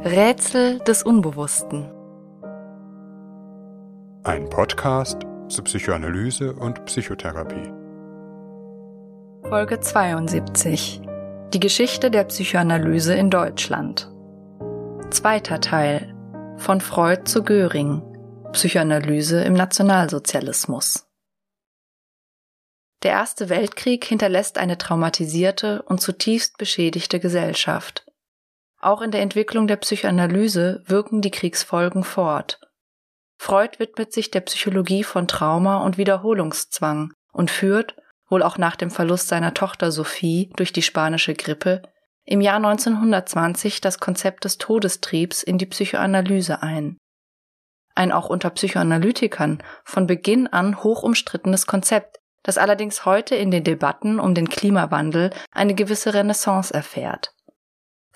Rätsel 0.00 0.78
des 0.78 1.02
Unbewussten. 1.02 1.90
Ein 4.22 4.48
Podcast 4.48 5.22
zur 5.48 5.64
Psychoanalyse 5.64 6.52
und 6.52 6.84
Psychotherapie. 6.84 7.72
Folge 9.48 9.80
72. 9.80 11.02
Die 11.52 11.58
Geschichte 11.58 12.12
der 12.12 12.22
Psychoanalyse 12.22 13.14
in 13.14 13.28
Deutschland. 13.28 14.08
Zweiter 15.10 15.60
Teil. 15.60 16.14
Von 16.58 16.80
Freud 16.80 17.24
zu 17.24 17.42
Göring. 17.42 18.00
Psychoanalyse 18.52 19.42
im 19.42 19.54
Nationalsozialismus. 19.54 21.08
Der 23.02 23.10
Erste 23.10 23.48
Weltkrieg 23.48 24.04
hinterlässt 24.04 24.58
eine 24.58 24.78
traumatisierte 24.78 25.82
und 25.82 26.00
zutiefst 26.00 26.56
beschädigte 26.56 27.18
Gesellschaft. 27.18 28.07
Auch 28.80 29.02
in 29.02 29.10
der 29.10 29.22
Entwicklung 29.22 29.66
der 29.66 29.76
Psychoanalyse 29.76 30.82
wirken 30.86 31.20
die 31.20 31.32
Kriegsfolgen 31.32 32.04
fort. 32.04 32.60
Freud 33.36 33.78
widmet 33.78 34.12
sich 34.12 34.30
der 34.30 34.40
Psychologie 34.40 35.04
von 35.04 35.26
Trauma 35.26 35.78
und 35.78 35.98
Wiederholungszwang 35.98 37.12
und 37.32 37.50
führt, 37.50 37.96
wohl 38.28 38.42
auch 38.42 38.58
nach 38.58 38.76
dem 38.76 38.90
Verlust 38.90 39.28
seiner 39.28 39.54
Tochter 39.54 39.90
Sophie 39.90 40.50
durch 40.56 40.72
die 40.72 40.82
spanische 40.82 41.34
Grippe, 41.34 41.82
im 42.24 42.40
Jahr 42.40 42.56
1920 42.56 43.80
das 43.80 44.00
Konzept 44.00 44.44
des 44.44 44.58
Todestriebs 44.58 45.42
in 45.42 45.56
die 45.56 45.66
Psychoanalyse 45.66 46.62
ein. 46.62 46.98
Ein 47.94 48.12
auch 48.12 48.28
unter 48.28 48.50
Psychoanalytikern 48.50 49.62
von 49.82 50.06
Beginn 50.06 50.46
an 50.46 50.84
hoch 50.84 51.02
umstrittenes 51.02 51.66
Konzept, 51.66 52.18
das 52.42 52.58
allerdings 52.58 53.04
heute 53.04 53.34
in 53.34 53.50
den 53.50 53.64
Debatten 53.64 54.20
um 54.20 54.34
den 54.34 54.48
Klimawandel 54.48 55.30
eine 55.52 55.74
gewisse 55.74 56.12
Renaissance 56.12 56.72
erfährt. 56.72 57.32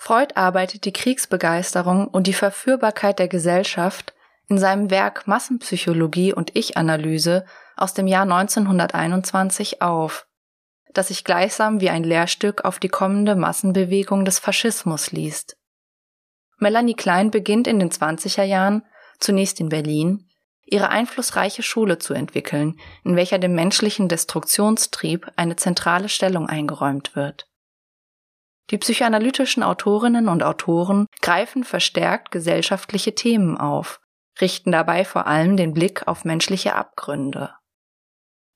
Freud 0.03 0.35
arbeitet 0.35 0.83
die 0.83 0.91
Kriegsbegeisterung 0.91 2.09
und 2.09 2.27
die 2.27 2.33
Verführbarkeit 2.33 3.19
der 3.19 3.29
Gesellschaft 3.29 4.13
in 4.49 4.57
seinem 4.57 4.89
Werk 4.89 5.27
Massenpsychologie 5.27 6.33
und 6.33 6.57
Ich-Analyse 6.57 7.45
aus 7.77 7.93
dem 7.93 8.07
Jahr 8.07 8.23
1921 8.23 9.81
auf, 9.81 10.27
das 10.93 11.07
sich 11.07 11.23
gleichsam 11.23 11.79
wie 11.79 11.89
ein 11.89 12.03
Lehrstück 12.03 12.65
auf 12.65 12.79
die 12.79 12.89
kommende 12.89 13.37
Massenbewegung 13.37 14.25
des 14.25 14.39
Faschismus 14.39 15.13
liest. 15.13 15.55
Melanie 16.57 16.95
Klein 16.95 17.31
beginnt 17.31 17.65
in 17.65 17.79
den 17.79 17.89
20er 17.89 18.43
Jahren, 18.43 18.83
zunächst 19.21 19.61
in 19.61 19.69
Berlin, 19.69 20.27
ihre 20.65 20.89
einflussreiche 20.89 21.63
Schule 21.63 21.97
zu 21.97 22.13
entwickeln, 22.13 22.77
in 23.05 23.15
welcher 23.15 23.39
dem 23.39 23.55
menschlichen 23.55 24.09
Destruktionstrieb 24.09 25.31
eine 25.37 25.55
zentrale 25.55 26.09
Stellung 26.09 26.49
eingeräumt 26.49 27.15
wird. 27.15 27.47
Die 28.69 28.77
psychoanalytischen 28.77 29.61
Autorinnen 29.61 30.29
und 30.29 30.43
Autoren 30.43 31.07
greifen 31.21 31.63
verstärkt 31.63 32.31
gesellschaftliche 32.31 33.13
Themen 33.13 33.57
auf, 33.57 33.99
richten 34.39 34.71
dabei 34.71 35.05
vor 35.05 35.27
allem 35.27 35.57
den 35.57 35.73
Blick 35.73 36.07
auf 36.07 36.25
menschliche 36.25 36.75
Abgründe. 36.75 37.53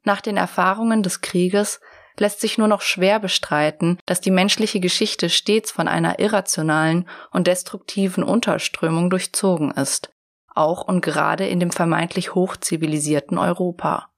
Nach 0.03 0.21
den 0.21 0.37
Erfahrungen 0.37 1.03
des 1.03 1.21
Krieges 1.21 1.81
lässt 2.17 2.39
sich 2.39 2.57
nur 2.57 2.67
noch 2.67 2.81
schwer 2.81 3.19
bestreiten, 3.19 3.99
dass 4.05 4.21
die 4.21 4.31
menschliche 4.31 4.79
Geschichte 4.79 5.29
stets 5.29 5.71
von 5.71 5.87
einer 5.87 6.19
irrationalen 6.19 7.07
und 7.31 7.47
destruktiven 7.47 8.23
Unterströmung 8.23 9.09
durchzogen 9.09 9.71
ist, 9.71 10.11
auch 10.55 10.87
und 10.87 11.01
gerade 11.01 11.45
in 11.47 11.59
dem 11.59 11.71
vermeintlich 11.71 12.33
hochzivilisierten 12.33 13.37
Europa. 13.37 14.09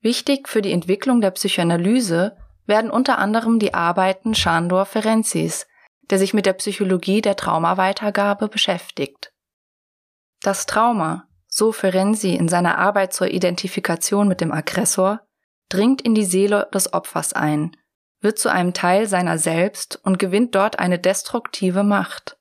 Wichtig 0.00 0.48
für 0.48 0.62
die 0.62 0.72
Entwicklung 0.72 1.20
der 1.20 1.32
Psychoanalyse 1.32 2.36
werden 2.66 2.90
unter 2.90 3.18
anderem 3.18 3.58
die 3.58 3.74
Arbeiten 3.74 4.34
Chandor 4.34 4.86
Ferenzis, 4.86 5.66
der 6.10 6.18
sich 6.18 6.34
mit 6.34 6.46
der 6.46 6.54
Psychologie 6.54 7.22
der 7.22 7.36
Traumaweitergabe 7.36 8.48
beschäftigt. 8.48 9.32
Das 10.42 10.66
Trauma, 10.66 11.28
so 11.46 11.72
Ferenzi 11.72 12.34
in 12.34 12.48
seiner 12.48 12.78
Arbeit 12.78 13.12
zur 13.12 13.28
Identifikation 13.28 14.28
mit 14.28 14.40
dem 14.40 14.52
Aggressor, 14.52 15.20
dringt 15.68 16.02
in 16.02 16.14
die 16.14 16.24
Seele 16.24 16.68
des 16.72 16.92
Opfers 16.92 17.32
ein, 17.32 17.76
wird 18.20 18.38
zu 18.38 18.50
einem 18.50 18.74
Teil 18.74 19.06
seiner 19.06 19.38
selbst 19.38 20.00
und 20.02 20.18
gewinnt 20.18 20.54
dort 20.54 20.78
eine 20.78 20.98
destruktive 20.98 21.82
Macht. 21.82 22.38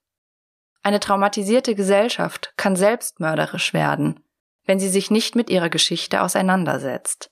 Eine 0.81 1.00
traumatisierte 1.00 1.75
Gesellschaft 1.75 2.53
kann 2.58 2.75
selbstmörderisch 2.75 3.74
werden, 3.74 4.19
wenn 4.66 4.80
sie 4.80 4.90
sich 4.90 5.12
nicht 5.12 5.36
mit 5.36 5.50
ihrer 5.50 5.69
Geschichte 5.69 6.22
auseinandersetzt. 6.22 7.30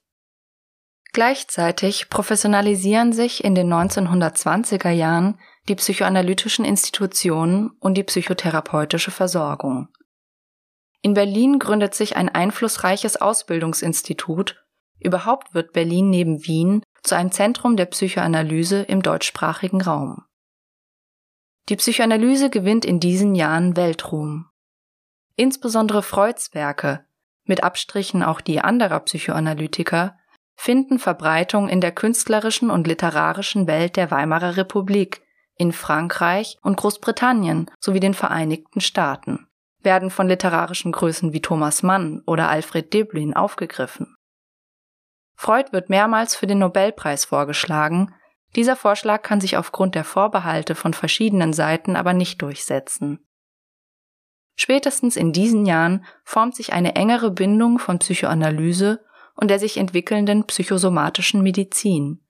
Gleichzeitig 1.13 2.09
professionalisieren 2.09 3.11
sich 3.11 3.43
in 3.43 3.53
den 3.53 3.71
1920er 3.71 4.91
Jahren 4.91 5.37
die 5.67 5.75
psychoanalytischen 5.75 6.63
Institutionen 6.63 7.71
und 7.79 7.95
die 7.95 8.03
psychotherapeutische 8.03 9.11
Versorgung. 9.11 9.89
In 11.01 11.13
Berlin 11.13 11.59
gründet 11.59 11.95
sich 11.95 12.15
ein 12.15 12.29
einflussreiches 12.29 13.17
Ausbildungsinstitut, 13.17 14.63
überhaupt 14.99 15.53
wird 15.53 15.73
Berlin 15.73 16.09
neben 16.09 16.45
Wien 16.45 16.83
zu 17.03 17.15
einem 17.15 17.31
Zentrum 17.31 17.75
der 17.75 17.87
Psychoanalyse 17.87 18.83
im 18.83 19.01
deutschsprachigen 19.01 19.81
Raum. 19.81 20.23
Die 21.69 21.75
Psychoanalyse 21.75 22.49
gewinnt 22.49 22.85
in 22.85 22.99
diesen 22.99 23.35
Jahren 23.35 23.75
Weltruhm. 23.75 24.47
Insbesondere 25.35 26.03
Freuds 26.03 26.53
Werke, 26.53 27.05
mit 27.43 27.63
Abstrichen 27.63 28.23
auch 28.23 28.41
die 28.41 28.61
anderer 28.61 28.99
Psychoanalytiker, 29.01 30.17
finden 30.55 30.99
Verbreitung 30.99 31.69
in 31.69 31.81
der 31.81 31.91
künstlerischen 31.91 32.69
und 32.69 32.87
literarischen 32.87 33.67
Welt 33.67 33.95
der 33.95 34.11
Weimarer 34.11 34.57
Republik, 34.57 35.21
in 35.57 35.71
Frankreich 35.71 36.57
und 36.61 36.77
Großbritannien 36.77 37.69
sowie 37.79 37.99
den 37.99 38.13
Vereinigten 38.13 38.81
Staaten, 38.81 39.47
werden 39.81 40.09
von 40.09 40.27
literarischen 40.27 40.91
Größen 40.91 41.33
wie 41.33 41.41
Thomas 41.41 41.83
Mann 41.83 42.21
oder 42.25 42.49
Alfred 42.49 42.93
Deblin 42.93 43.35
aufgegriffen. 43.35 44.15
Freud 45.35 45.71
wird 45.71 45.89
mehrmals 45.89 46.35
für 46.35 46.47
den 46.47 46.59
Nobelpreis 46.59 47.25
vorgeschlagen, 47.25 48.13
dieser 48.55 48.75
Vorschlag 48.75 49.21
kann 49.21 49.39
sich 49.39 49.57
aufgrund 49.57 49.95
der 49.95 50.03
Vorbehalte 50.03 50.75
von 50.75 50.93
verschiedenen 50.93 51.53
Seiten 51.53 51.95
aber 51.95 52.13
nicht 52.13 52.41
durchsetzen. 52.41 53.25
Spätestens 54.55 55.15
in 55.15 55.31
diesen 55.31 55.65
Jahren 55.65 56.05
formt 56.23 56.55
sich 56.55 56.73
eine 56.73 56.95
engere 56.95 57.31
Bindung 57.31 57.79
von 57.79 57.99
Psychoanalyse 57.99 59.03
und 59.35 59.49
der 59.49 59.59
sich 59.59 59.77
entwickelnden 59.77 60.45
psychosomatischen 60.45 61.41
Medizin, 61.41 62.23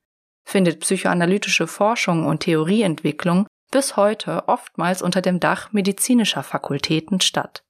findet 0.43 0.79
psychoanalytische 0.81 1.67
Forschung 1.67 2.25
und 2.25 2.41
Theorieentwicklung 2.41 3.47
bis 3.71 3.95
heute 3.95 4.47
oftmals 4.47 5.01
unter 5.01 5.21
dem 5.21 5.39
Dach 5.39 5.71
medizinischer 5.71 6.43
Fakultäten 6.43 7.21
statt. 7.21 7.63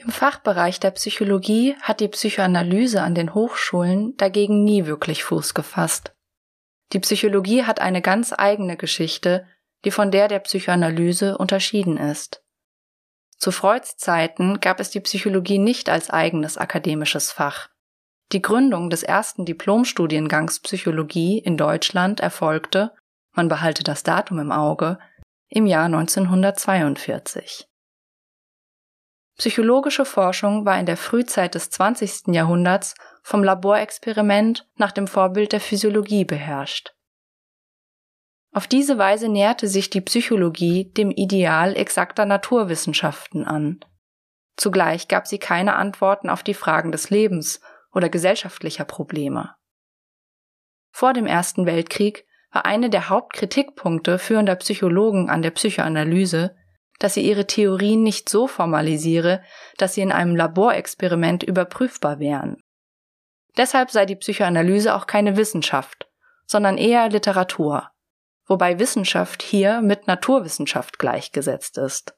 Im 0.00 0.10
Fachbereich 0.10 0.78
der 0.78 0.92
Psychologie 0.92 1.74
hat 1.80 2.00
die 2.00 2.08
Psychoanalyse 2.08 3.02
an 3.02 3.14
den 3.14 3.34
Hochschulen 3.34 4.16
dagegen 4.16 4.62
nie 4.62 4.86
wirklich 4.86 5.24
Fuß 5.24 5.54
gefasst. 5.54 6.14
Die 6.92 7.00
Psychologie 7.00 7.64
hat 7.64 7.80
eine 7.80 8.00
ganz 8.00 8.32
eigene 8.36 8.76
Geschichte, 8.76 9.46
die 9.84 9.90
von 9.90 10.10
der 10.10 10.28
der 10.28 10.38
Psychoanalyse 10.38 11.36
unterschieden 11.36 11.96
ist. 11.96 12.44
Zu 13.38 13.50
Freuds 13.52 13.96
Zeiten 13.96 14.60
gab 14.60 14.80
es 14.80 14.90
die 14.90 15.00
Psychologie 15.00 15.58
nicht 15.58 15.88
als 15.88 16.10
eigenes 16.10 16.58
akademisches 16.58 17.32
Fach. 17.32 17.68
Die 18.32 18.42
Gründung 18.42 18.90
des 18.90 19.02
ersten 19.02 19.46
Diplomstudiengangs 19.46 20.60
Psychologie 20.60 21.38
in 21.38 21.56
Deutschland 21.56 22.20
erfolgte, 22.20 22.94
man 23.32 23.48
behalte 23.48 23.84
das 23.84 24.02
Datum 24.02 24.38
im 24.38 24.52
Auge, 24.52 24.98
im 25.48 25.64
Jahr 25.64 25.86
1942. 25.86 27.66
Psychologische 29.38 30.04
Forschung 30.04 30.66
war 30.66 30.78
in 30.78 30.84
der 30.84 30.96
Frühzeit 30.96 31.54
des 31.54 31.70
20. 31.70 32.34
Jahrhunderts 32.34 32.94
vom 33.22 33.42
Laborexperiment 33.42 34.68
nach 34.76 34.92
dem 34.92 35.06
Vorbild 35.06 35.52
der 35.52 35.60
Physiologie 35.60 36.24
beherrscht. 36.24 36.92
Auf 38.52 38.66
diese 38.66 38.98
Weise 38.98 39.28
näherte 39.28 39.68
sich 39.68 39.88
die 39.88 40.00
Psychologie 40.00 40.90
dem 40.92 41.12
Ideal 41.12 41.76
exakter 41.76 42.26
Naturwissenschaften 42.26 43.44
an. 43.44 43.80
Zugleich 44.56 45.06
gab 45.06 45.26
sie 45.26 45.38
keine 45.38 45.76
Antworten 45.76 46.28
auf 46.28 46.42
die 46.42 46.54
Fragen 46.54 46.90
des 46.90 47.08
Lebens 47.10 47.60
oder 47.92 48.08
gesellschaftlicher 48.08 48.84
Probleme. 48.84 49.54
Vor 50.90 51.12
dem 51.12 51.26
Ersten 51.26 51.66
Weltkrieg 51.66 52.26
war 52.50 52.64
eine 52.64 52.90
der 52.90 53.08
Hauptkritikpunkte 53.08 54.18
führender 54.18 54.56
Psychologen 54.56 55.30
an 55.30 55.42
der 55.42 55.50
Psychoanalyse, 55.50 56.56
dass 56.98 57.14
sie 57.14 57.22
ihre 57.22 57.46
Theorien 57.46 58.02
nicht 58.02 58.28
so 58.28 58.48
formalisiere, 58.48 59.42
dass 59.76 59.94
sie 59.94 60.00
in 60.00 60.12
einem 60.12 60.34
Laborexperiment 60.34 61.42
überprüfbar 61.42 62.18
wären. 62.18 62.60
Deshalb 63.56 63.90
sei 63.90 64.06
die 64.06 64.16
Psychoanalyse 64.16 64.94
auch 64.94 65.06
keine 65.06 65.36
Wissenschaft, 65.36 66.08
sondern 66.46 66.78
eher 66.78 67.08
Literatur, 67.08 67.90
wobei 68.46 68.78
Wissenschaft 68.78 69.42
hier 69.42 69.80
mit 69.80 70.06
Naturwissenschaft 70.06 70.98
gleichgesetzt 70.98 71.78
ist. 71.78 72.14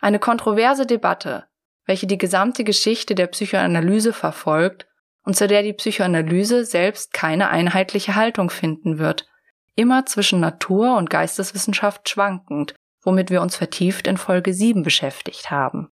Eine 0.00 0.18
kontroverse 0.18 0.86
Debatte, 0.86 1.46
welche 1.86 2.06
die 2.06 2.18
gesamte 2.18 2.64
Geschichte 2.64 3.14
der 3.14 3.26
Psychoanalyse 3.26 4.12
verfolgt 4.12 4.86
und 5.24 5.36
zu 5.36 5.48
der 5.48 5.62
die 5.62 5.72
Psychoanalyse 5.72 6.64
selbst 6.64 7.12
keine 7.12 7.48
einheitliche 7.48 8.14
Haltung 8.14 8.50
finden 8.50 8.98
wird, 8.98 9.28
immer 9.74 10.06
zwischen 10.06 10.40
Natur 10.40 10.96
und 10.96 11.10
Geisteswissenschaft 11.10 12.08
schwankend 12.08 12.74
womit 13.02 13.30
wir 13.30 13.42
uns 13.42 13.56
vertieft 13.56 14.06
in 14.06 14.16
Folge 14.16 14.54
7 14.54 14.82
beschäftigt 14.82 15.50
haben. 15.50 15.88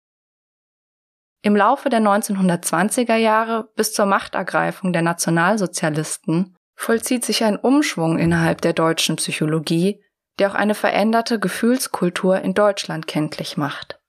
Im 1.43 1.57
Laufe 1.57 1.89
der 1.89 2.01
1920er 2.01 3.17
Jahre 3.17 3.71
bis 3.75 3.93
zur 3.93 4.07
Machtergreifung 4.07 4.93
der 4.93 5.03
Nationalsozialisten 5.03 6.57
vollzieht 6.77 7.25
sich 7.25 7.45
ein 7.45 7.57
Umschwung 7.57 8.19
innerhalb 8.19 8.61
der 8.61 8.73
deutschen 8.73 9.17
Psychologie, 9.17 10.03
der 10.39 10.51
auch 10.51 10.55
eine 10.55 10.75
veränderte 10.75 11.39
Gefühlskultur 11.39 12.41
in 12.41 12.55
Deutschland 12.55 13.07
kenntlich 13.07 13.57
macht. 13.57 14.00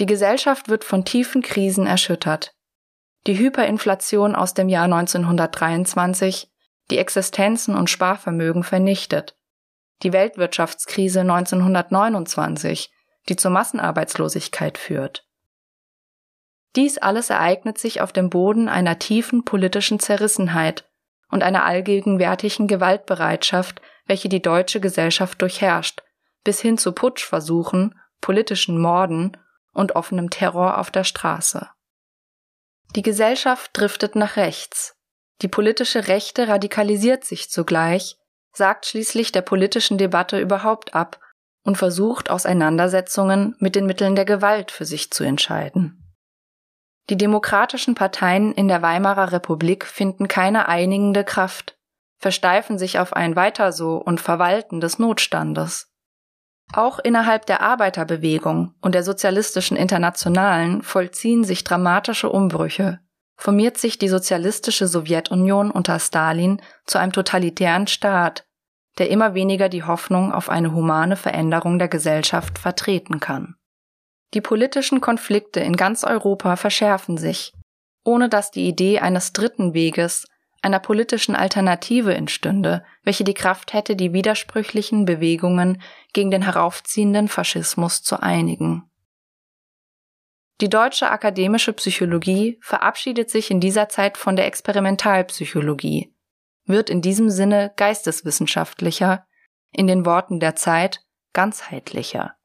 Die 0.00 0.06
Gesellschaft 0.06 0.68
wird 0.68 0.84
von 0.84 1.04
tiefen 1.04 1.42
Krisen 1.42 1.86
erschüttert. 1.86 2.54
Die 3.26 3.38
Hyperinflation 3.38 4.34
aus 4.34 4.52
dem 4.54 4.68
Jahr 4.68 4.84
1923, 4.84 6.50
die 6.90 6.98
Existenzen 6.98 7.76
und 7.76 7.88
Sparvermögen 7.88 8.64
vernichtet. 8.64 9.36
Die 10.02 10.12
Weltwirtschaftskrise 10.12 11.20
1929, 11.20 12.90
die 13.28 13.36
zur 13.36 13.50
Massenarbeitslosigkeit 13.52 14.76
führt. 14.76 15.26
Dies 16.76 16.98
alles 16.98 17.30
ereignet 17.30 17.78
sich 17.78 18.00
auf 18.00 18.12
dem 18.12 18.30
Boden 18.30 18.68
einer 18.68 18.98
tiefen 18.98 19.44
politischen 19.44 20.00
Zerrissenheit 20.00 20.84
und 21.30 21.42
einer 21.42 21.64
allgegenwärtigen 21.64 22.66
Gewaltbereitschaft, 22.66 23.80
welche 24.06 24.28
die 24.28 24.42
deutsche 24.42 24.80
Gesellschaft 24.80 25.40
durchherrscht, 25.40 26.02
bis 26.42 26.60
hin 26.60 26.76
zu 26.76 26.92
Putschversuchen, 26.92 27.98
politischen 28.20 28.78
Morden 28.80 29.36
und 29.74 29.96
offenem 29.96 30.30
Terror 30.30 30.78
auf 30.78 30.90
der 30.90 31.04
Straße. 31.04 31.68
Die 32.96 33.02
Gesellschaft 33.02 33.70
driftet 33.74 34.16
nach 34.16 34.36
rechts. 34.36 34.96
Die 35.42 35.48
politische 35.48 36.08
Rechte 36.08 36.48
radikalisiert 36.48 37.24
sich 37.24 37.50
zugleich, 37.50 38.16
sagt 38.52 38.86
schließlich 38.86 39.32
der 39.32 39.42
politischen 39.42 39.98
Debatte 39.98 40.38
überhaupt 40.38 40.94
ab 40.94 41.20
und 41.64 41.76
versucht 41.76 42.30
Auseinandersetzungen 42.30 43.56
mit 43.58 43.74
den 43.74 43.86
Mitteln 43.86 44.14
der 44.14 44.24
Gewalt 44.24 44.70
für 44.70 44.84
sich 44.84 45.10
zu 45.10 45.24
entscheiden. 45.24 46.00
Die 47.10 47.16
demokratischen 47.16 47.94
Parteien 47.94 48.52
in 48.52 48.68
der 48.68 48.80
Weimarer 48.80 49.32
Republik 49.32 49.84
finden 49.84 50.28
keine 50.28 50.68
einigende 50.68 51.24
Kraft, 51.24 51.76
versteifen 52.18 52.78
sich 52.78 52.98
auf 52.98 53.12
ein 53.12 53.36
Weiter 53.36 53.72
so 53.72 53.96
und 53.96 54.20
Verwalten 54.20 54.80
des 54.80 54.98
Notstandes. 54.98 55.93
Auch 56.72 56.98
innerhalb 56.98 57.46
der 57.46 57.60
Arbeiterbewegung 57.60 58.74
und 58.80 58.94
der 58.94 59.04
sozialistischen 59.04 59.76
Internationalen 59.76 60.82
vollziehen 60.82 61.44
sich 61.44 61.62
dramatische 61.62 62.30
Umbrüche, 62.30 63.00
formiert 63.36 63.78
sich 63.78 63.98
die 63.98 64.08
sozialistische 64.08 64.88
Sowjetunion 64.88 65.70
unter 65.70 65.98
Stalin 65.98 66.60
zu 66.86 66.98
einem 66.98 67.12
totalitären 67.12 67.86
Staat, 67.86 68.46
der 68.98 69.10
immer 69.10 69.34
weniger 69.34 69.68
die 69.68 69.82
Hoffnung 69.82 70.32
auf 70.32 70.48
eine 70.48 70.72
humane 70.72 71.16
Veränderung 71.16 71.78
der 71.78 71.88
Gesellschaft 71.88 72.58
vertreten 72.58 73.20
kann. 73.20 73.56
Die 74.34 74.40
politischen 74.40 75.00
Konflikte 75.00 75.60
in 75.60 75.76
ganz 75.76 76.02
Europa 76.02 76.56
verschärfen 76.56 77.18
sich, 77.18 77.52
ohne 78.04 78.28
dass 78.28 78.50
die 78.50 78.66
Idee 78.68 79.00
eines 79.00 79.32
dritten 79.32 79.74
Weges 79.74 80.26
einer 80.64 80.80
politischen 80.80 81.36
Alternative 81.36 82.14
entstünde, 82.14 82.84
welche 83.02 83.24
die 83.24 83.34
Kraft 83.34 83.72
hätte, 83.72 83.96
die 83.96 84.12
widersprüchlichen 84.12 85.04
Bewegungen 85.04 85.82
gegen 86.12 86.30
den 86.30 86.42
heraufziehenden 86.42 87.28
Faschismus 87.28 88.02
zu 88.02 88.22
einigen. 88.22 88.90
Die 90.60 90.70
deutsche 90.70 91.10
akademische 91.10 91.72
Psychologie 91.72 92.58
verabschiedet 92.62 93.28
sich 93.28 93.50
in 93.50 93.60
dieser 93.60 93.88
Zeit 93.88 94.16
von 94.16 94.36
der 94.36 94.46
Experimentalpsychologie, 94.46 96.14
wird 96.64 96.88
in 96.88 97.02
diesem 97.02 97.28
Sinne 97.28 97.72
geisteswissenschaftlicher, 97.76 99.26
in 99.72 99.86
den 99.86 100.06
Worten 100.06 100.40
der 100.40 100.54
Zeit 100.54 101.04
ganzheitlicher. 101.32 102.36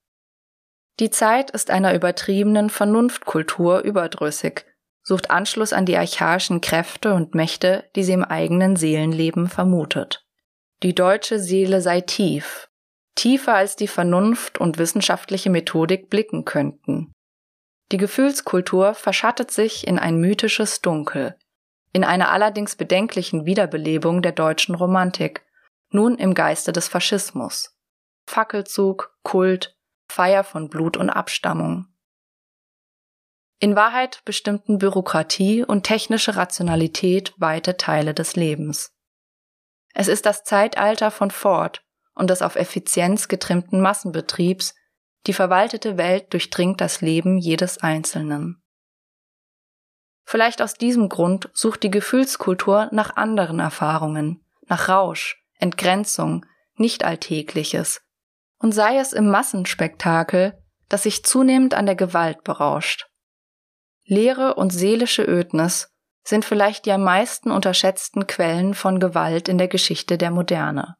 Die 1.00 1.12
Zeit 1.12 1.52
ist 1.52 1.70
einer 1.70 1.94
übertriebenen 1.94 2.70
Vernunftkultur 2.70 3.80
überdrüssig 3.82 4.66
sucht 5.02 5.32
Anschluss 5.32 5.74
an 5.74 5.86
die 5.86 5.98
archaischen 5.98 6.62
Kräfte 6.62 7.14
und 7.14 7.36
Mächte, 7.36 7.90
die 7.96 8.04
sie 8.04 8.14
im 8.14 8.24
eigenen 8.24 8.76
Seelenleben 8.76 9.48
vermutet. 9.48 10.26
Die 10.84 10.96
deutsche 10.96 11.40
Seele 11.40 11.82
sei 11.82 12.02
tief, 12.02 12.70
tiefer 13.16 13.56
als 13.56 13.76
die 13.76 13.88
Vernunft 13.88 14.60
und 14.60 14.78
wissenschaftliche 14.78 15.50
Methodik 15.50 16.10
blicken 16.10 16.46
könnten. 16.46 17.12
Die 17.92 17.98
Gefühlskultur 17.98 18.94
verschattet 18.94 19.52
sich 19.52 19.88
in 19.88 19.98
ein 19.98 20.20
mythisches 20.20 20.82
Dunkel, 20.82 21.36
in 21.92 22.04
einer 22.04 22.30
allerdings 22.30 22.76
bedenklichen 22.76 23.46
Wiederbelebung 23.46 24.22
der 24.22 24.32
deutschen 24.32 24.76
Romantik, 24.76 25.44
nun 25.92 26.16
im 26.18 26.34
Geiste 26.36 26.72
des 26.72 26.88
Faschismus. 26.88 27.76
Fackelzug, 28.28 29.18
Kult, 29.24 29.76
Feier 30.08 30.44
von 30.44 30.70
Blut 30.70 30.98
und 30.98 31.10
Abstammung. 31.10 31.88
In 33.62 33.76
Wahrheit 33.76 34.22
bestimmten 34.24 34.78
Bürokratie 34.78 35.66
und 35.66 35.84
technische 35.84 36.38
Rationalität 36.38 37.34
weite 37.38 37.76
Teile 37.76 38.14
des 38.14 38.38
Lebens. 38.38 38.94
Es 39.94 40.08
ist 40.08 40.26
das 40.26 40.46
Zeitalter 40.46 41.12
von 41.12 41.30
Ford 41.30 41.84
und 42.14 42.30
des 42.30 42.42
auf 42.42 42.56
Effizienz 42.56 43.28
getrimmten 43.28 43.82
Massenbetriebs, 43.82 44.76
die 45.28 45.34
verwaltete 45.34 45.98
Welt 45.98 46.32
durchdringt 46.32 46.80
das 46.80 47.02
Leben 47.02 47.38
jedes 47.38 47.80
Einzelnen. 47.80 48.64
Vielleicht 50.24 50.62
aus 50.62 50.76
diesem 50.76 51.10
Grund 51.10 51.50
sucht 51.54 51.84
die 51.84 51.92
Gefühlskultur 51.92 52.88
nach 52.94 53.18
anderen 53.18 53.60
Erfahrungen, 53.60 54.42
nach 54.68 54.88
Rausch, 54.88 55.44
Entgrenzung, 55.56 56.46
Nicht-Alltägliches, 56.76 58.02
und 58.58 58.72
sei 58.72 59.00
es 59.00 59.12
im 59.12 59.30
Massenspektakel, 59.30 60.64
das 60.88 61.04
sich 61.04 61.26
zunehmend 61.26 61.74
an 61.74 61.88
der 61.88 61.96
Gewalt 61.96 62.46
berauscht. 62.46 63.09
Leere 64.10 64.56
und 64.56 64.72
seelische 64.72 65.24
Ödnis 65.24 65.94
sind 66.24 66.44
vielleicht 66.44 66.88
die 66.88 66.92
am 66.92 67.04
meisten 67.04 67.52
unterschätzten 67.52 68.26
Quellen 68.26 68.74
von 68.74 69.00
Gewalt 69.00 69.48
in 69.48 69.60
der 69.60 69.68
Geschichte 69.68 70.18
der 70.18 70.32
Moderne. 70.32 70.96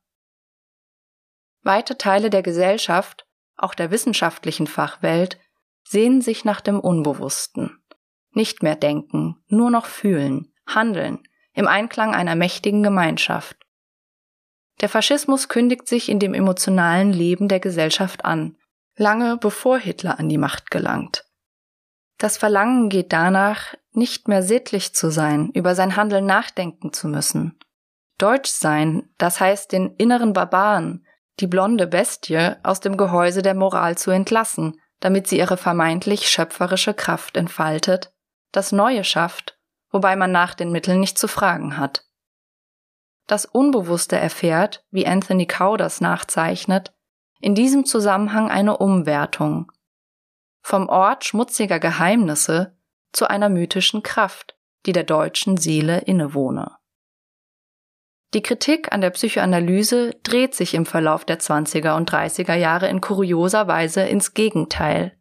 Weite 1.64 1.98
Teile 1.98 2.30
der 2.30 2.44
Gesellschaft, 2.44 3.26
auch 3.56 3.74
der 3.74 3.90
wissenschaftlichen 3.90 4.68
Fachwelt, 4.68 5.40
sehnen 5.84 6.22
sich 6.22 6.46
nach 6.46 6.62
dem 6.62 6.80
Unbewussten. 6.80 7.84
Nicht 8.34 8.62
mehr 8.62 8.76
denken, 8.76 9.44
nur 9.48 9.72
noch 9.72 9.88
fühlen, 9.88 10.54
handeln, 10.68 11.24
im 11.54 11.68
Einklang 11.68 12.14
einer 12.14 12.36
mächtigen 12.36 12.84
Gemeinschaft. 12.84 13.58
Der 14.82 14.88
Faschismus 14.88 15.50
kündigt 15.50 15.88
sich 15.88 16.10
in 16.10 16.20
dem 16.20 16.36
emotionalen 16.36 17.12
Leben 17.12 17.48
der 17.48 17.60
Gesellschaft 17.60 18.24
an, 18.24 18.56
lange 18.96 19.38
bevor 19.38 19.80
Hitler 19.80 20.20
an 20.20 20.30
die 20.30 20.38
Macht 20.38 20.70
gelangt. 20.70 21.26
Das 22.20 22.38
Verlangen 22.38 22.90
geht 22.90 23.14
danach, 23.14 23.74
nicht 23.94 24.28
mehr 24.28 24.44
sittlich 24.44 24.94
zu 24.94 25.10
sein, 25.10 25.50
über 25.54 25.74
sein 25.74 25.96
Handeln 25.96 26.26
nachdenken 26.26 26.92
zu 26.92 27.08
müssen. 27.08 27.58
Deutsch 28.18 28.52
sein, 28.52 29.10
das 29.18 29.40
heißt 29.40 29.72
den 29.72 29.96
inneren 29.96 30.34
Barbaren, 30.34 31.08
die 31.40 31.48
blonde 31.48 31.88
Bestie 31.88 32.56
aus 32.62 32.82
dem 32.82 32.98
Gehäuse 32.98 33.42
der 33.42 33.56
Moral 33.56 33.98
zu 33.98 34.12
entlassen, 34.12 34.80
damit 35.00 35.28
sie 35.28 35.38
ihre 35.38 35.56
vermeintlich 35.56 36.30
schöpferische 36.30 36.94
Kraft 36.94 37.38
entfaltet, 37.38 38.12
das 38.52 38.74
Neue 38.74 39.06
schafft, 39.06 39.58
wobei 39.90 40.18
man 40.18 40.34
nach 40.34 40.56
den 40.56 40.74
Mitteln 40.74 41.00
nicht 41.00 41.18
zu 41.18 41.30
fragen 41.30 41.78
hat. 41.78 42.04
Das 43.28 43.46
Unbewusste 43.46 44.18
erfährt, 44.18 44.84
wie 44.92 45.08
Anthony 45.08 45.46
Cowders 45.46 46.02
nachzeichnet, 46.02 46.94
in 47.40 47.56
diesem 47.56 47.86
Zusammenhang 47.86 48.52
eine 48.52 48.76
Umwertung, 48.76 49.72
vom 50.70 50.88
Ort 50.88 51.26
schmutziger 51.26 51.80
Geheimnisse 51.80 52.78
zu 53.12 53.28
einer 53.28 53.50
mythischen 53.50 54.04
Kraft, 54.04 54.56
die 54.86 54.92
der 54.92 55.04
deutschen 55.04 55.58
Seele 55.58 56.02
innewohne. 56.02 56.78
Die 58.36 58.44
Kritik 58.44 58.94
an 58.94 59.02
der 59.02 59.10
Psychoanalyse 59.10 60.12
dreht 60.22 60.54
sich 60.54 60.76
im 60.76 60.86
Verlauf 60.86 61.26
der 61.26 61.40
20er 61.40 61.98
und 61.98 62.12
30er 62.12 62.54
Jahre 62.54 62.88
in 62.88 63.02
kurioser 63.02 63.68
Weise 63.68 64.02
ins 64.02 64.36
Gegenteil. 64.36 65.18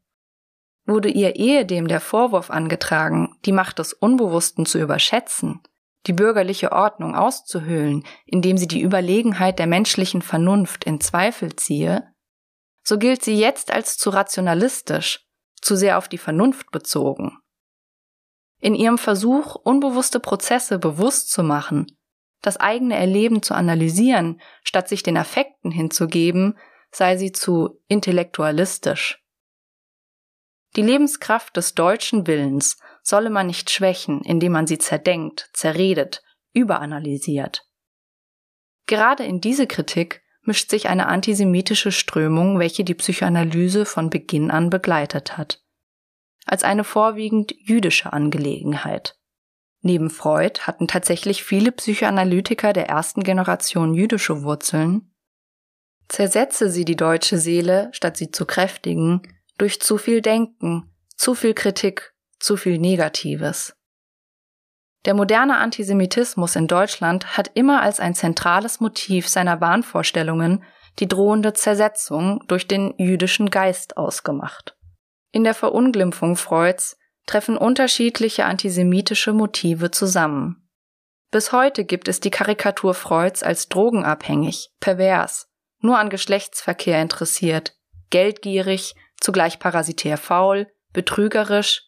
Wurde 0.84 1.08
ihr 1.08 1.36
ehedem 1.36 1.88
der 1.88 2.00
Vorwurf 2.00 2.50
angetragen, 2.50 3.34
die 3.46 3.52
Macht 3.52 3.78
des 3.78 3.94
Unbewussten 3.94 4.66
zu 4.66 4.78
überschätzen, 4.78 5.62
die 6.06 6.12
bürgerliche 6.12 6.72
Ordnung 6.72 7.16
auszuhöhlen, 7.16 8.04
indem 8.26 8.58
sie 8.58 8.68
die 8.68 8.82
Überlegenheit 8.82 9.58
der 9.58 9.66
menschlichen 9.66 10.20
Vernunft 10.20 10.84
in 10.84 11.00
Zweifel 11.00 11.56
ziehe, 11.56 12.12
so 12.84 12.98
gilt 12.98 13.24
sie 13.24 13.38
jetzt 13.38 13.72
als 13.72 13.96
zu 13.96 14.10
rationalistisch 14.10 15.27
zu 15.60 15.76
sehr 15.76 15.98
auf 15.98 16.08
die 16.08 16.18
Vernunft 16.18 16.70
bezogen. 16.70 17.38
In 18.60 18.74
ihrem 18.74 18.98
Versuch, 18.98 19.54
unbewusste 19.54 20.20
Prozesse 20.20 20.78
bewusst 20.78 21.30
zu 21.30 21.42
machen, 21.42 21.86
das 22.42 22.56
eigene 22.56 22.96
Erleben 22.96 23.42
zu 23.42 23.54
analysieren, 23.54 24.40
statt 24.64 24.88
sich 24.88 25.02
den 25.02 25.16
Affekten 25.16 25.70
hinzugeben, 25.70 26.58
sei 26.90 27.16
sie 27.16 27.32
zu 27.32 27.80
intellektualistisch. 27.88 29.22
Die 30.76 30.82
Lebenskraft 30.82 31.56
des 31.56 31.74
deutschen 31.74 32.26
Willens 32.26 32.78
solle 33.02 33.30
man 33.30 33.46
nicht 33.46 33.70
schwächen, 33.70 34.22
indem 34.22 34.52
man 34.52 34.66
sie 34.66 34.78
zerdenkt, 34.78 35.50
zerredet, 35.52 36.22
überanalysiert. 36.52 37.66
Gerade 38.86 39.24
in 39.24 39.40
diese 39.40 39.66
Kritik 39.66 40.22
mischt 40.48 40.70
sich 40.70 40.88
eine 40.88 41.06
antisemitische 41.06 41.92
Strömung, 41.92 42.58
welche 42.58 42.82
die 42.82 42.94
Psychoanalyse 42.94 43.84
von 43.84 44.10
Beginn 44.10 44.50
an 44.50 44.70
begleitet 44.70 45.38
hat. 45.38 45.62
Als 46.44 46.64
eine 46.64 46.82
vorwiegend 46.82 47.54
jüdische 47.56 48.12
Angelegenheit. 48.12 49.16
Neben 49.82 50.10
Freud 50.10 50.62
hatten 50.62 50.88
tatsächlich 50.88 51.44
viele 51.44 51.70
Psychoanalytiker 51.70 52.72
der 52.72 52.88
ersten 52.88 53.22
Generation 53.22 53.94
jüdische 53.94 54.42
Wurzeln. 54.42 55.14
Zersetze 56.08 56.70
sie 56.70 56.84
die 56.84 56.96
deutsche 56.96 57.38
Seele, 57.38 57.90
statt 57.92 58.16
sie 58.16 58.32
zu 58.32 58.46
kräftigen, 58.46 59.22
durch 59.58 59.80
zu 59.80 59.98
viel 59.98 60.22
Denken, 60.22 60.90
zu 61.14 61.34
viel 61.34 61.52
Kritik, 61.52 62.14
zu 62.40 62.56
viel 62.56 62.78
Negatives. 62.78 63.77
Der 65.04 65.14
moderne 65.14 65.58
Antisemitismus 65.58 66.56
in 66.56 66.66
Deutschland 66.66 67.36
hat 67.36 67.50
immer 67.54 67.82
als 67.82 68.00
ein 68.00 68.14
zentrales 68.14 68.80
Motiv 68.80 69.28
seiner 69.28 69.60
Wahnvorstellungen 69.60 70.64
die 70.98 71.08
drohende 71.08 71.52
Zersetzung 71.52 72.42
durch 72.48 72.66
den 72.66 72.94
jüdischen 72.98 73.50
Geist 73.50 73.96
ausgemacht. 73.96 74.76
In 75.30 75.44
der 75.44 75.54
Verunglimpfung 75.54 76.36
Freuds 76.36 76.96
treffen 77.26 77.56
unterschiedliche 77.56 78.46
antisemitische 78.46 79.32
Motive 79.32 79.90
zusammen. 79.90 80.68
Bis 81.30 81.52
heute 81.52 81.84
gibt 81.84 82.08
es 82.08 82.20
die 82.20 82.30
Karikatur 82.30 82.94
Freuds 82.94 83.42
als 83.42 83.68
drogenabhängig, 83.68 84.70
pervers, 84.80 85.46
nur 85.80 85.98
an 85.98 86.08
Geschlechtsverkehr 86.08 87.00
interessiert, 87.02 87.74
geldgierig, 88.10 88.94
zugleich 89.20 89.58
parasitär 89.58 90.16
faul, 90.16 90.68
betrügerisch 90.92 91.87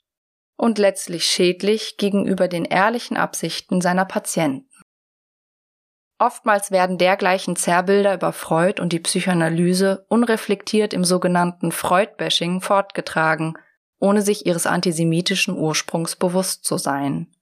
und 0.60 0.76
letztlich 0.76 1.24
schädlich 1.24 1.96
gegenüber 1.96 2.46
den 2.46 2.66
ehrlichen 2.66 3.16
Absichten 3.16 3.80
seiner 3.80 4.04
Patienten. 4.04 4.68
Oftmals 6.18 6.70
werden 6.70 6.98
dergleichen 6.98 7.56
Zerrbilder 7.56 8.12
über 8.12 8.34
Freud 8.34 8.78
und 8.78 8.92
die 8.92 9.00
Psychoanalyse 9.00 10.04
unreflektiert 10.10 10.92
im 10.92 11.02
sogenannten 11.02 11.72
Freud-Bashing 11.72 12.60
fortgetragen, 12.60 13.54
ohne 13.98 14.20
sich 14.20 14.44
ihres 14.44 14.66
antisemitischen 14.66 15.56
Ursprungs 15.56 16.16
bewusst 16.16 16.64
zu 16.64 16.76
sein. 16.76 17.34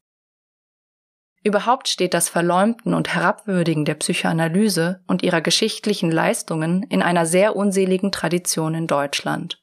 Überhaupt 1.43 1.89
steht 1.89 2.15
das 2.15 2.29
Verleumden 2.29 2.95
und 2.95 3.13
Herabwürdigen 3.15 3.85
der 3.85 3.95
Psychoanalyse 3.95 5.03
und 5.09 5.25
ihrer 5.25 5.41
geschichtlichen 5.41 6.13
Leistungen 6.13 6.85
in 6.85 7.03
einer 7.03 7.27
sehr 7.27 7.57
unseligen 7.57 8.13
Tradition 8.13 8.75
in 8.75 8.87
Deutschland. 8.87 9.61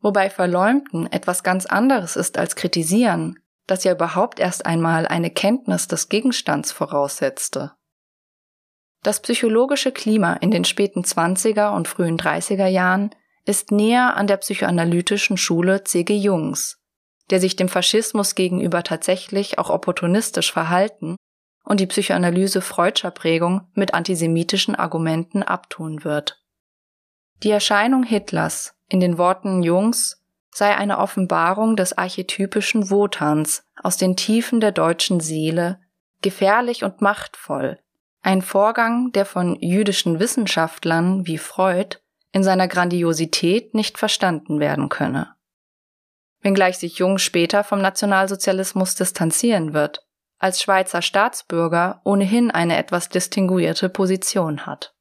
Wobei 0.00 0.30
Verleumden 0.30 1.10
etwas 1.12 1.42
ganz 1.42 1.66
anderes 1.66 2.16
ist 2.16 2.38
als 2.38 2.56
Kritisieren, 2.56 3.38
das 3.66 3.84
ja 3.84 3.92
überhaupt 3.92 4.40
erst 4.40 4.66
einmal 4.66 5.06
eine 5.06 5.30
Kenntnis 5.30 5.88
des 5.88 6.08
Gegenstands 6.08 6.72
voraussetzte. 6.72 7.72
Das 9.02 9.20
psychologische 9.20 9.92
Klima 9.92 10.34
in 10.34 10.50
den 10.50 10.64
späten 10.64 11.02
20er 11.02 11.74
und 11.74 11.88
frühen 11.88 12.18
30er 12.18 12.66
Jahren 12.66 13.10
ist 13.46 13.70
näher 13.70 14.16
an 14.16 14.26
der 14.26 14.36
psychoanalytischen 14.38 15.36
Schule 15.36 15.84
C.G. 15.84 16.14
Jungs, 16.16 16.78
der 17.30 17.40
sich 17.40 17.56
dem 17.56 17.68
Faschismus 17.68 18.34
gegenüber 18.34 18.82
tatsächlich 18.82 19.58
auch 19.58 19.70
opportunistisch 19.70 20.52
verhalten 20.52 21.16
und 21.64 21.80
die 21.80 21.86
Psychoanalyse 21.86 22.60
freudscher 22.60 23.10
Prägung 23.10 23.62
mit 23.74 23.94
antisemitischen 23.94 24.74
Argumenten 24.74 25.42
abtun 25.42 26.04
wird. 26.04 26.42
Die 27.42 27.50
Erscheinung 27.50 28.02
Hitlers 28.02 28.74
in 28.88 29.00
den 29.00 29.16
Worten 29.16 29.62
Jungs 29.62 30.22
sei 30.52 30.76
eine 30.76 30.98
Offenbarung 30.98 31.74
des 31.76 31.96
archetypischen 31.96 32.90
Wotans 32.90 33.64
aus 33.82 33.96
den 33.96 34.16
Tiefen 34.16 34.60
der 34.60 34.72
deutschen 34.72 35.20
Seele, 35.20 35.80
gefährlich 36.20 36.84
und 36.84 37.00
machtvoll, 37.00 37.78
ein 38.20 38.42
Vorgang, 38.42 39.12
der 39.12 39.24
von 39.24 39.56
jüdischen 39.60 40.20
Wissenschaftlern 40.20 41.26
wie 41.26 41.38
Freud 41.38 41.96
in 42.32 42.44
seiner 42.44 42.68
Grandiosität 42.68 43.74
nicht 43.74 43.96
verstanden 43.96 44.60
werden 44.60 44.90
könne. 44.90 45.34
Wenngleich 46.42 46.78
sich 46.78 46.98
Jung 46.98 47.16
später 47.18 47.64
vom 47.64 47.80
Nationalsozialismus 47.80 48.94
distanzieren 48.96 49.72
wird, 49.72 50.06
als 50.38 50.60
Schweizer 50.60 51.00
Staatsbürger 51.00 52.00
ohnehin 52.04 52.50
eine 52.50 52.76
etwas 52.76 53.08
distinguierte 53.08 53.88
Position 53.88 54.66
hat. 54.66 54.94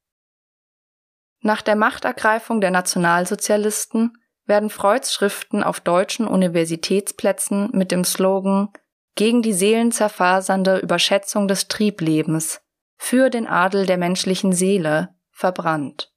Nach 1.41 1.62
der 1.62 1.75
Machtergreifung 1.75 2.60
der 2.62 2.72
Nationalsozialisten 2.72 4.17
werden 4.46 4.69
Freuds 4.69 5.13
Schriften 5.13 5.63
auf 5.63 5.79
deutschen 5.79 6.27
Universitätsplätzen 6.27 7.69
mit 7.72 7.91
dem 7.91 8.03
Slogan 8.03 8.69
gegen 9.15 9.41
die 9.41 9.53
seelenzerfasernde 9.53 10.77
Überschätzung 10.77 11.48
des 11.48 11.67
Trieblebens, 11.67 12.62
für 12.98 13.29
den 13.29 13.48
Adel 13.48 13.86
der 13.86 13.98
menschlichen 13.98 14.53
Seele 14.53 15.15
verbrannt. 15.31 16.12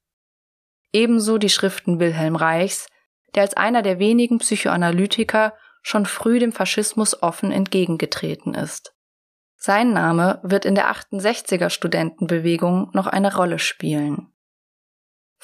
Ebenso 0.93 1.39
die 1.39 1.49
Schriften 1.49 2.01
Wilhelm 2.01 2.37
Reichs, 2.37 2.89
der 3.35 3.43
als 3.43 3.55
einer 3.55 3.83
der 3.83 3.99
wenigen 3.99 4.39
Psychoanalytiker 4.39 5.55
schon 5.83 6.07
früh 6.07 6.39
dem 6.39 6.53
Faschismus 6.53 7.23
offen 7.23 7.51
entgegengetreten 7.51 8.55
ist. 8.55 8.95
Sein 9.57 9.93
Name 9.93 10.41
wird 10.43 10.65
in 10.65 10.75
der 10.75 10.93
68er 10.93 11.71
Studentenbewegung 11.71 12.91
noch 12.93 13.07
eine 13.07 13.35
Rolle 13.35 13.59
spielen. 13.59 14.32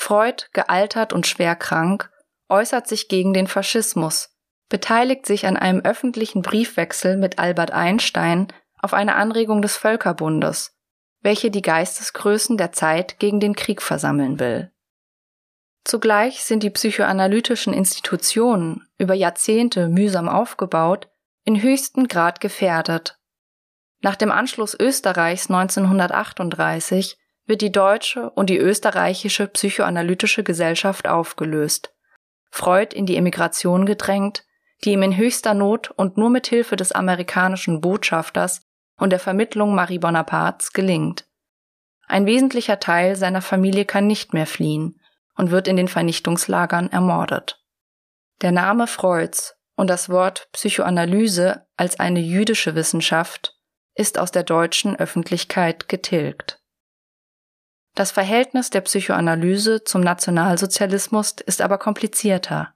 Freud, 0.00 0.45
gealtert 0.52 1.12
und 1.12 1.26
schwer 1.26 1.57
krank, 1.57 2.09
äußert 2.49 2.87
sich 2.87 3.09
gegen 3.09 3.35
den 3.35 3.49
Faschismus, 3.49 4.31
beteiligt 4.69 5.26
sich 5.26 5.45
an 5.45 5.57
einem 5.57 5.81
öffentlichen 5.81 6.40
Briefwechsel 6.40 7.17
mit 7.17 7.40
Albert 7.40 7.73
Einstein 7.73 8.47
auf 8.81 8.95
eine 8.95 9.17
Anregung 9.17 9.61
des 9.61 9.76
Völkerbundes, 9.76 10.78
welche 11.21 11.50
die 11.50 11.62
Geistesgrößen 11.62 12.57
der 12.57 12.71
Zeit 12.71 13.19
gegen 13.19 13.40
den 13.40 13.57
Krieg 13.57 13.83
versammeln 13.83 14.38
will. 14.38 14.71
Zugleich 15.85 16.45
sind 16.45 16.62
die 16.62 16.71
psychoanalytischen 16.71 17.75
Institutionen, 17.75 18.87
über 18.99 19.14
Jahrzehnte 19.14 19.88
mühsam 19.88 20.28
aufgebaut, 20.28 21.09
in 21.45 21.61
höchsten 21.61 22.07
Grad 22.07 22.40
gefährdet. 22.40 23.19
Nach 24.00 24.14
dem 24.14 24.31
Anschluss 24.31 24.76
Österreichs 24.78 25.50
1938 25.50 27.19
wird 27.49 27.62
die 27.62 27.73
deutsche 27.73 28.31
und 28.31 28.50
die 28.50 28.59
österreichische 28.59 29.49
psychoanalytische 29.49 30.45
Gesellschaft 30.45 31.09
aufgelöst, 31.09 31.95
Freud 32.50 32.95
in 32.95 33.07
die 33.07 33.17
Emigration 33.17 33.87
gedrängt, 33.87 34.45
die 34.85 34.93
ihm 34.93 35.02
in 35.02 35.17
höchster 35.17 35.55
Not 35.55 35.90
und 35.90 36.17
nur 36.17 36.31
mit 36.31 36.47
Hilfe 36.47 36.76
des 36.76 36.93
amerikanischen 36.93 37.81
Botschafters 37.81 38.62
und 38.99 39.11
der 39.11 39.19
Vermittlung 39.19 39.75
Marie 39.75 39.99
Bonapartes 39.99 40.73
gelingt. 40.73 41.26
Ein 42.07 42.26
wesentlicher 42.26 42.81
Teil 42.81 43.17
seiner 43.17 43.43
Familie 43.43 43.87
kann 43.87 44.07
nicht 44.07 44.35
mehr 44.35 44.47
fliehen 44.47 45.00
und 45.35 45.50
wird 45.50 45.69
in 45.69 45.76
den 45.76 45.88
Vernichtungslagern 45.88 46.90
ermordet. 46.90 47.64
Der 48.43 48.52
Name 48.52 48.87
Freuds 48.87 49.57
und 49.75 49.88
das 49.88 50.11
Wort 50.11 50.49
Psychoanalyse 50.52 51.67
als 51.76 51.99
eine 51.99 52.21
jüdische 52.21 52.75
Wissenschaft 52.75 53.57
ist 53.95 54.19
aus 54.19 54.33
der 54.33 54.43
deutschen 54.43 54.97
Öffentlichkeit 54.97 55.88
getilgt. 55.88 56.58
Das 57.95 58.11
Verhältnis 58.11 58.71
der 58.71 58.80
Psychoanalyse 58.83 59.85
zum 59.85 60.02
Nationalsozialismus 60.02 61.37
ist 61.47 61.61
aber 61.61 61.78
komplizierter. 61.78 62.75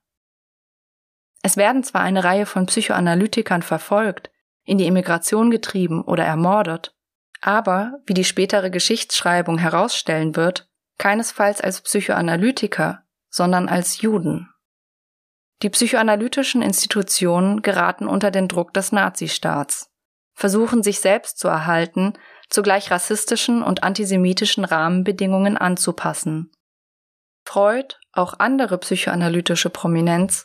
Es 1.42 1.56
werden 1.56 1.82
zwar 1.84 2.02
eine 2.02 2.24
Reihe 2.24 2.46
von 2.46 2.66
Psychoanalytikern 2.66 3.62
verfolgt, 3.62 4.30
in 4.64 4.78
die 4.78 4.86
Emigration 4.86 5.50
getrieben 5.50 6.02
oder 6.02 6.24
ermordet, 6.24 6.94
aber, 7.40 8.00
wie 8.06 8.14
die 8.14 8.24
spätere 8.24 8.70
Geschichtsschreibung 8.70 9.58
herausstellen 9.58 10.36
wird, 10.36 10.68
keinesfalls 10.98 11.60
als 11.60 11.80
Psychoanalytiker, 11.80 13.02
sondern 13.28 13.68
als 13.68 14.00
Juden. 14.00 14.48
Die 15.62 15.70
psychoanalytischen 15.70 16.62
Institutionen 16.62 17.62
geraten 17.62 18.06
unter 18.06 18.30
den 18.30 18.46
Druck 18.48 18.72
des 18.74 18.92
Nazistaats, 18.92 19.90
versuchen 20.34 20.82
sich 20.82 21.00
selbst 21.00 21.38
zu 21.38 21.48
erhalten 21.48 22.14
zugleich 22.52 22.90
rassistischen 22.90 23.62
und 23.62 23.82
antisemitischen 23.82 24.64
Rahmenbedingungen 24.64 25.56
anzupassen. 25.56 26.52
Freud, 27.44 27.96
auch 28.12 28.34
andere 28.38 28.78
psychoanalytische 28.78 29.70
Prominenz, 29.70 30.42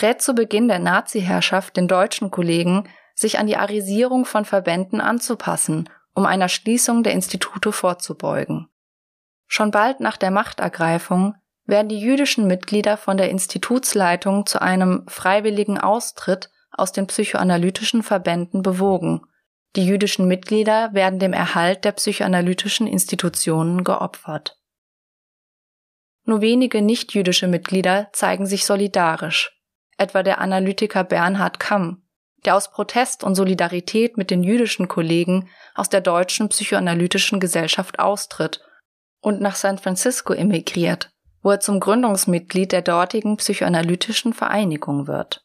rät 0.00 0.22
zu 0.22 0.34
Beginn 0.34 0.68
der 0.68 0.78
Nazi-Herrschaft 0.78 1.76
den 1.76 1.88
deutschen 1.88 2.30
Kollegen, 2.30 2.88
sich 3.14 3.38
an 3.38 3.48
die 3.48 3.56
Arisierung 3.56 4.24
von 4.24 4.44
Verbänden 4.44 5.00
anzupassen, 5.00 5.90
um 6.14 6.24
einer 6.24 6.48
Schließung 6.48 7.02
der 7.02 7.12
Institute 7.12 7.72
vorzubeugen. 7.72 8.68
Schon 9.48 9.72
bald 9.72 9.98
nach 9.98 10.16
der 10.16 10.30
Machtergreifung 10.30 11.34
werden 11.64 11.88
die 11.88 12.00
jüdischen 12.00 12.46
Mitglieder 12.46 12.96
von 12.96 13.16
der 13.16 13.30
Institutsleitung 13.30 14.46
zu 14.46 14.62
einem 14.62 15.04
freiwilligen 15.08 15.78
Austritt 15.78 16.50
aus 16.70 16.92
den 16.92 17.08
psychoanalytischen 17.08 18.02
Verbänden 18.04 18.62
bewogen 18.62 19.22
die 19.76 19.86
jüdischen 19.86 20.26
Mitglieder 20.26 20.92
werden 20.94 21.18
dem 21.18 21.32
Erhalt 21.32 21.84
der 21.84 21.92
psychoanalytischen 21.92 22.86
Institutionen 22.86 23.84
geopfert. 23.84 24.58
Nur 26.24 26.40
wenige 26.40 26.82
nichtjüdische 26.82 27.48
Mitglieder 27.48 28.08
zeigen 28.12 28.46
sich 28.46 28.64
solidarisch, 28.64 29.58
etwa 29.96 30.22
der 30.22 30.40
Analytiker 30.40 31.04
Bernhard 31.04 31.58
Kamm, 31.60 32.02
der 32.44 32.56
aus 32.56 32.70
Protest 32.70 33.24
und 33.24 33.34
Solidarität 33.34 34.16
mit 34.16 34.30
den 34.30 34.42
jüdischen 34.42 34.88
Kollegen 34.88 35.48
aus 35.74 35.88
der 35.88 36.00
deutschen 36.00 36.48
psychoanalytischen 36.48 37.40
Gesellschaft 37.40 37.98
austritt 37.98 38.60
und 39.20 39.40
nach 39.40 39.56
San 39.56 39.78
Francisco 39.78 40.32
emigriert, 40.32 41.10
wo 41.42 41.50
er 41.50 41.60
zum 41.60 41.80
Gründungsmitglied 41.80 42.72
der 42.72 42.82
dortigen 42.82 43.36
psychoanalytischen 43.36 44.32
Vereinigung 44.32 45.06
wird. 45.06 45.44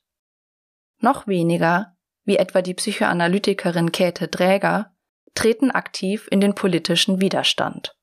Noch 0.99 1.27
weniger, 1.27 1.92
wie 2.25 2.37
etwa 2.37 2.61
die 2.61 2.73
Psychoanalytikerin 2.73 3.91
Käthe 3.91 4.27
Dräger, 4.27 4.93
treten 5.35 5.71
aktiv 5.71 6.27
in 6.31 6.41
den 6.41 6.55
politischen 6.55 7.19
Widerstand. 7.19 7.95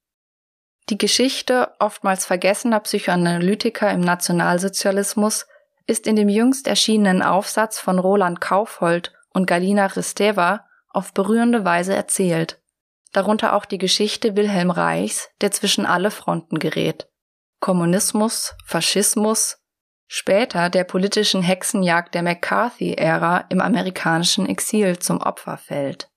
Die 0.88 0.98
Geschichte 0.98 1.72
oftmals 1.78 2.26
vergessener 2.26 2.80
Psychoanalytiker 2.80 3.90
im 3.90 4.00
Nationalsozialismus 4.00 5.46
ist 5.86 6.06
in 6.06 6.16
dem 6.16 6.28
jüngst 6.28 6.66
erschienenen 6.66 7.22
Aufsatz 7.22 7.78
von 7.78 7.98
Roland 7.98 8.40
Kaufhold 8.40 9.12
und 9.32 9.46
Galina 9.46 9.86
Risteva 9.86 10.66
auf 10.88 11.14
berührende 11.14 11.64
Weise 11.64 11.94
erzählt, 11.94 12.60
darunter 13.12 13.54
auch 13.54 13.64
die 13.64 13.78
Geschichte 13.78 14.36
Wilhelm 14.36 14.70
Reichs, 14.70 15.30
der 15.40 15.52
zwischen 15.52 15.86
alle 15.86 16.10
Fronten 16.10 16.58
gerät. 16.58 17.08
Kommunismus, 17.60 18.54
Faschismus, 18.64 19.59
später 20.12 20.70
der 20.70 20.82
politischen 20.82 21.40
Hexenjagd 21.40 22.16
der 22.16 22.24
McCarthy-Ära 22.24 23.44
im 23.48 23.60
amerikanischen 23.60 24.48
Exil 24.48 24.98
zum 24.98 25.20
Opfer 25.20 25.56
fällt. 25.56 26.10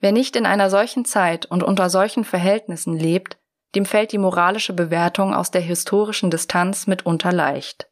Wer 0.00 0.12
nicht 0.12 0.34
in 0.34 0.46
einer 0.46 0.70
solchen 0.70 1.04
Zeit 1.04 1.44
und 1.44 1.62
unter 1.62 1.90
solchen 1.90 2.24
Verhältnissen 2.24 2.98
lebt, 2.98 3.36
dem 3.74 3.84
fällt 3.84 4.12
die 4.12 4.18
moralische 4.18 4.72
Bewertung 4.72 5.34
aus 5.34 5.50
der 5.50 5.60
historischen 5.60 6.30
Distanz 6.30 6.86
mitunter 6.86 7.32
leicht. 7.32 7.90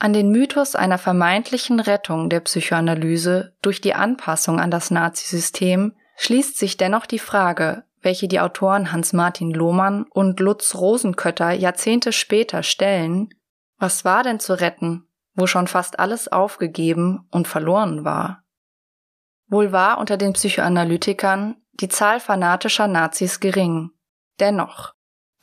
An 0.00 0.12
den 0.12 0.30
Mythos 0.32 0.74
einer 0.74 0.98
vermeintlichen 0.98 1.78
Rettung 1.78 2.30
der 2.30 2.40
Psychoanalyse 2.40 3.54
durch 3.62 3.80
die 3.80 3.94
Anpassung 3.94 4.58
an 4.58 4.72
das 4.72 4.90
Nazisystem 4.90 5.94
schließt 6.16 6.58
sich 6.58 6.78
dennoch 6.78 7.06
die 7.06 7.20
Frage, 7.20 7.84
welche 8.02 8.26
die 8.26 8.40
Autoren 8.40 8.90
Hans-Martin 8.90 9.52
Lohmann 9.52 10.04
und 10.10 10.40
Lutz 10.40 10.74
Rosenkötter 10.74 11.52
Jahrzehnte 11.52 12.12
später 12.12 12.64
stellen, 12.64 13.28
was 13.78 14.04
war 14.04 14.22
denn 14.22 14.40
zu 14.40 14.58
retten, 14.60 15.08
wo 15.34 15.46
schon 15.46 15.66
fast 15.66 15.98
alles 15.98 16.28
aufgegeben 16.28 17.26
und 17.30 17.48
verloren 17.48 18.04
war? 18.04 18.44
Wohl 19.46 19.72
war 19.72 19.98
unter 19.98 20.16
den 20.16 20.32
Psychoanalytikern 20.32 21.56
die 21.72 21.88
Zahl 21.88 22.20
fanatischer 22.20 22.88
Nazis 22.88 23.40
gering. 23.40 23.90
Dennoch, 24.40 24.94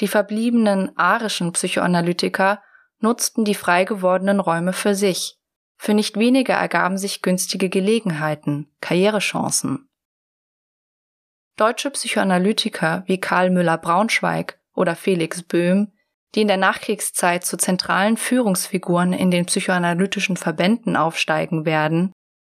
die 0.02 0.08
verbliebenen 0.08 0.98
arischen 0.98 1.54
Psychoanalytiker 1.54 2.62
nutzten 3.00 3.46
die 3.46 3.56
frei 3.56 3.86
gewordenen 3.86 4.40
Räume 4.40 4.74
für 4.74 4.96
sich. 4.96 5.40
Für 5.78 5.94
nicht 5.94 6.18
wenige 6.18 6.54
ergaben 6.54 6.98
sich 6.98 7.22
günstige 7.22 7.70
Gelegenheiten, 7.70 8.74
Karrierechancen. 8.82 9.90
Deutsche 11.58 11.90
Psychoanalytiker 11.92 13.04
wie 13.08 13.20
Karl 13.20 13.50
Müller-Braunschweig 13.50 14.60
oder 14.74 14.96
Felix 14.96 15.42
Böhm, 15.42 15.94
die 16.36 16.42
in 16.42 16.48
der 16.48 16.58
Nachkriegszeit 16.58 17.46
zu 17.46 17.58
zentralen 17.58 18.18
Führungsfiguren 18.18 19.14
in 19.14 19.32
den 19.32 19.46
psychoanalytischen 19.46 20.36
Verbänden 20.36 20.98
aufsteigen 20.98 21.66
werden, 21.66 22.12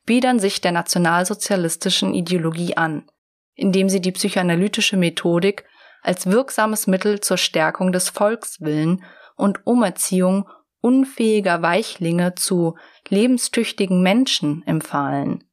biedern 0.06 0.40
sich 0.40 0.60
der 0.60 0.74
nationalsozialistischen 0.74 2.14
Ideologie 2.14 2.76
an, 2.76 3.10
indem 3.56 3.90
sie 3.90 4.02
die 4.02 4.12
psychoanalytische 4.12 4.98
Methodik 4.98 5.66
als 6.02 6.28
wirksames 6.28 6.88
Mittel 6.88 7.22
zur 7.22 7.38
Stärkung 7.38 7.92
des 7.92 8.10
Volkswillen 8.10 9.04
und 9.36 9.66
Umerziehung 9.66 10.50
unfähiger 10.82 11.62
Weichlinge 11.62 12.36
zu 12.36 12.78
lebenstüchtigen 13.08 14.02
Menschen 14.02 14.64
empfahlen. 14.66 15.44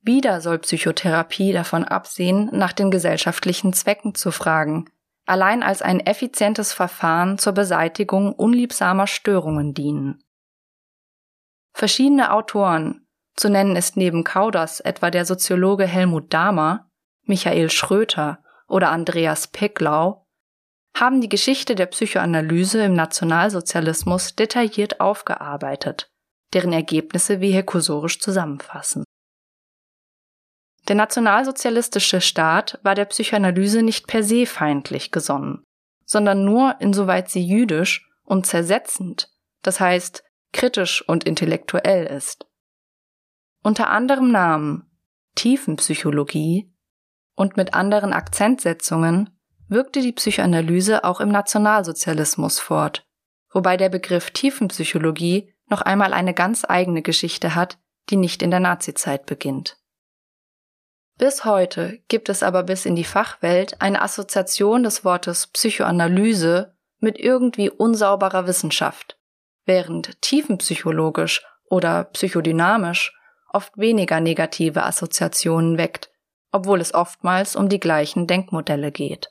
Wieder 0.00 0.40
soll 0.40 0.58
Psychotherapie 0.58 1.52
davon 1.52 1.84
absehen, 1.84 2.48
nach 2.52 2.72
den 2.72 2.90
gesellschaftlichen 2.90 3.72
Zwecken 3.72 4.14
zu 4.14 4.32
fragen, 4.32 4.90
allein 5.26 5.62
als 5.62 5.82
ein 5.82 6.00
effizientes 6.00 6.72
Verfahren 6.72 7.38
zur 7.38 7.52
Beseitigung 7.52 8.32
unliebsamer 8.32 9.06
Störungen 9.06 9.74
dienen. 9.74 10.22
Verschiedene 11.74 12.32
Autoren 12.32 13.06
zu 13.34 13.48
nennen 13.48 13.76
ist 13.76 13.96
neben 13.96 14.24
Kauders 14.24 14.80
etwa 14.80 15.10
der 15.10 15.24
Soziologe 15.24 15.86
Helmut 15.86 16.32
Dahmer, 16.32 16.90
Michael 17.24 17.70
Schröter 17.70 18.42
oder 18.68 18.90
Andreas 18.90 19.46
Pecklau, 19.46 20.26
haben 20.94 21.20
die 21.20 21.28
Geschichte 21.28 21.74
der 21.74 21.86
Psychoanalyse 21.86 22.84
im 22.84 22.94
Nationalsozialismus 22.94 24.36
detailliert 24.36 25.00
aufgearbeitet, 25.00 26.10
deren 26.52 26.72
Ergebnisse 26.72 27.40
wir 27.40 27.50
hier 27.50 27.62
kursorisch 27.62 28.20
zusammenfassen. 28.20 29.04
Der 30.88 30.96
nationalsozialistische 30.96 32.20
Staat 32.20 32.80
war 32.82 32.94
der 32.94 33.04
Psychoanalyse 33.04 33.82
nicht 33.82 34.06
per 34.08 34.22
se 34.22 34.46
feindlich 34.46 35.10
gesonnen, 35.12 35.62
sondern 36.04 36.44
nur 36.44 36.76
insoweit 36.80 37.30
sie 37.30 37.44
jüdisch 37.44 38.10
und 38.24 38.46
zersetzend, 38.46 39.28
das 39.62 39.78
heißt 39.78 40.24
kritisch 40.52 41.06
und 41.08 41.24
intellektuell 41.24 42.06
ist. 42.06 42.46
Unter 43.62 43.90
anderem 43.90 44.32
Namen 44.32 44.90
Tiefenpsychologie 45.34 46.72
und 47.34 47.56
mit 47.56 47.74
anderen 47.74 48.12
Akzentsetzungen 48.12 49.30
wirkte 49.68 50.00
die 50.00 50.12
Psychoanalyse 50.12 51.04
auch 51.04 51.20
im 51.20 51.30
Nationalsozialismus 51.30 52.58
fort, 52.58 53.06
wobei 53.50 53.76
der 53.76 53.88
Begriff 53.88 54.30
Tiefenpsychologie 54.30 55.54
noch 55.68 55.80
einmal 55.80 56.12
eine 56.12 56.34
ganz 56.34 56.66
eigene 56.68 57.02
Geschichte 57.02 57.54
hat, 57.54 57.78
die 58.10 58.16
nicht 58.16 58.42
in 58.42 58.50
der 58.50 58.60
Nazizeit 58.60 59.24
beginnt. 59.24 59.81
Bis 61.18 61.44
heute 61.44 62.00
gibt 62.08 62.28
es 62.28 62.42
aber 62.42 62.62
bis 62.62 62.86
in 62.86 62.96
die 62.96 63.04
Fachwelt 63.04 63.80
eine 63.80 64.02
Assoziation 64.02 64.82
des 64.82 65.04
Wortes 65.04 65.46
Psychoanalyse 65.48 66.74
mit 66.98 67.18
irgendwie 67.18 67.70
unsauberer 67.70 68.46
Wissenschaft, 68.46 69.18
während 69.64 70.20
tiefenpsychologisch 70.22 71.44
oder 71.68 72.04
psychodynamisch 72.04 73.12
oft 73.52 73.76
weniger 73.76 74.20
negative 74.20 74.82
Assoziationen 74.82 75.78
weckt, 75.78 76.10
obwohl 76.50 76.80
es 76.80 76.94
oftmals 76.94 77.56
um 77.56 77.68
die 77.68 77.80
gleichen 77.80 78.26
Denkmodelle 78.26 78.92
geht. 78.92 79.28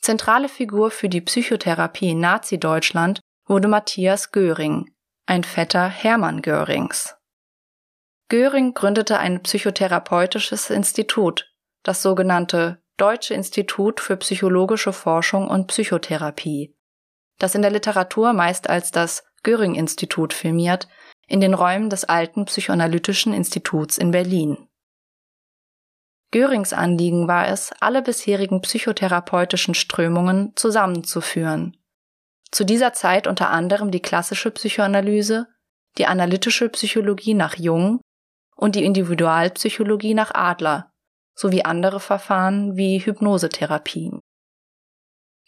Zentrale 0.00 0.48
Figur 0.48 0.90
für 0.90 1.08
die 1.08 1.20
Psychotherapie 1.20 2.10
in 2.10 2.20
Nazi-Deutschland 2.20 3.20
wurde 3.46 3.68
Matthias 3.68 4.32
Göring, 4.32 4.94
ein 5.26 5.44
Vetter 5.44 5.88
Hermann 5.88 6.40
Görings. 6.40 7.17
Göring 8.28 8.74
gründete 8.74 9.18
ein 9.18 9.42
psychotherapeutisches 9.42 10.68
Institut, 10.68 11.50
das 11.82 12.02
sogenannte 12.02 12.82
Deutsche 12.98 13.32
Institut 13.32 14.00
für 14.00 14.18
psychologische 14.18 14.92
Forschung 14.92 15.48
und 15.48 15.68
Psychotherapie, 15.68 16.76
das 17.38 17.54
in 17.54 17.62
der 17.62 17.70
Literatur 17.70 18.34
meist 18.34 18.68
als 18.68 18.90
das 18.90 19.24
Göring-Institut 19.44 20.34
filmiert, 20.34 20.88
in 21.26 21.40
den 21.40 21.54
Räumen 21.54 21.88
des 21.88 22.04
alten 22.04 22.44
Psychoanalytischen 22.44 23.32
Instituts 23.32 23.96
in 23.96 24.10
Berlin. 24.10 24.68
Görings 26.30 26.74
Anliegen 26.74 27.28
war 27.28 27.48
es, 27.48 27.72
alle 27.80 28.02
bisherigen 28.02 28.60
psychotherapeutischen 28.60 29.72
Strömungen 29.74 30.52
zusammenzuführen. 30.56 31.78
Zu 32.50 32.64
dieser 32.64 32.92
Zeit 32.92 33.26
unter 33.26 33.48
anderem 33.48 33.90
die 33.90 34.02
klassische 34.02 34.50
Psychoanalyse, 34.50 35.46
die 35.96 36.06
analytische 36.06 36.68
Psychologie 36.68 37.32
nach 37.32 37.56
Jung 37.56 38.00
und 38.58 38.74
die 38.74 38.84
Individualpsychologie 38.84 40.14
nach 40.14 40.34
Adler 40.34 40.92
sowie 41.34 41.62
andere 41.62 42.00
Verfahren 42.00 42.76
wie 42.76 42.98
Hypnosetherapien. 42.98 44.20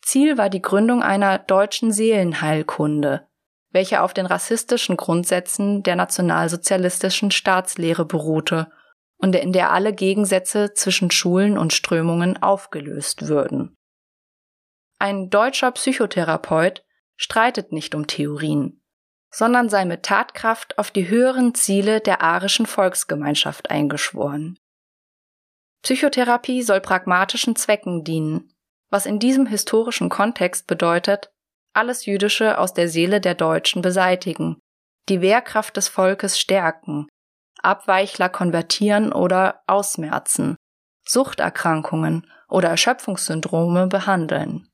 Ziel 0.01 0.39
war 0.39 0.49
die 0.49 0.63
Gründung 0.63 1.03
einer 1.03 1.39
deutschen 1.39 1.91
Seelenheilkunde, 1.91 3.27
welche 3.73 4.03
auf 4.03 4.15
den 4.15 4.27
rassistischen 4.27 4.97
Grundsätzen 4.97 5.83
der 5.83 5.97
nationalsozialistischen 5.97 7.33
Staatslehre 7.33 8.05
beruhte 8.05 8.71
und 9.19 9.35
in 9.35 9.53
der 9.53 9.73
alle 9.73 9.93
Gegensätze 9.93 10.73
zwischen 10.75 11.11
Schulen 11.11 11.59
und 11.59 11.73
Strömungen 11.73 12.41
aufgelöst 12.41 13.27
würden. 13.27 13.77
Ein 15.01 15.31
deutscher 15.31 15.73
Psychotherapeut 15.73 16.85
streitet 17.17 17.73
nicht 17.73 17.97
um 17.97 18.07
Theorien, 18.07 18.80
sondern 19.31 19.69
sei 19.69 19.85
mit 19.85 20.03
Tatkraft 20.03 20.79
auf 20.79 20.91
die 20.91 21.09
höheren 21.09 21.55
Ziele 21.55 22.01
der 22.01 22.23
arischen 22.23 22.67
Volksgemeinschaft 22.67 23.71
eingeschworen. 23.71 24.59
Psychotherapie 25.83 26.63
soll 26.63 26.81
pragmatischen 26.81 27.57
Zwecken 27.57 28.05
dienen, 28.05 28.53
was 28.91 29.07
in 29.07 29.19
diesem 29.19 29.47
historischen 29.47 30.09
Kontext 30.09 30.67
bedeutet, 30.67 31.31
alles 31.73 32.07
Jüdische 32.07 32.59
aus 32.59 32.75
der 32.75 32.89
Seele 32.89 33.21
der 33.21 33.35
Deutschen 33.35 33.81
beseitigen, 33.81 34.59
die 35.09 35.21
Wehrkraft 35.21 35.77
des 35.77 35.89
Volkes 35.89 36.39
stärken, 36.39 37.07
Abweichler 37.63 38.29
konvertieren 38.29 39.13
oder 39.13 39.63
ausmerzen, 39.67 40.57
Suchterkrankungen 41.07 42.31
oder 42.49 42.71
Erschöpfungssyndrome 42.71 43.87
behandeln. 43.87 44.70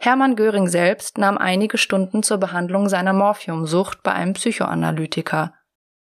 Hermann 0.00 0.36
Göring 0.36 0.68
selbst 0.68 1.18
nahm 1.18 1.38
einige 1.38 1.76
Stunden 1.76 2.22
zur 2.22 2.38
Behandlung 2.38 2.88
seiner 2.88 3.12
Morphiumsucht 3.12 4.02
bei 4.02 4.12
einem 4.12 4.32
Psychoanalytiker. 4.32 5.54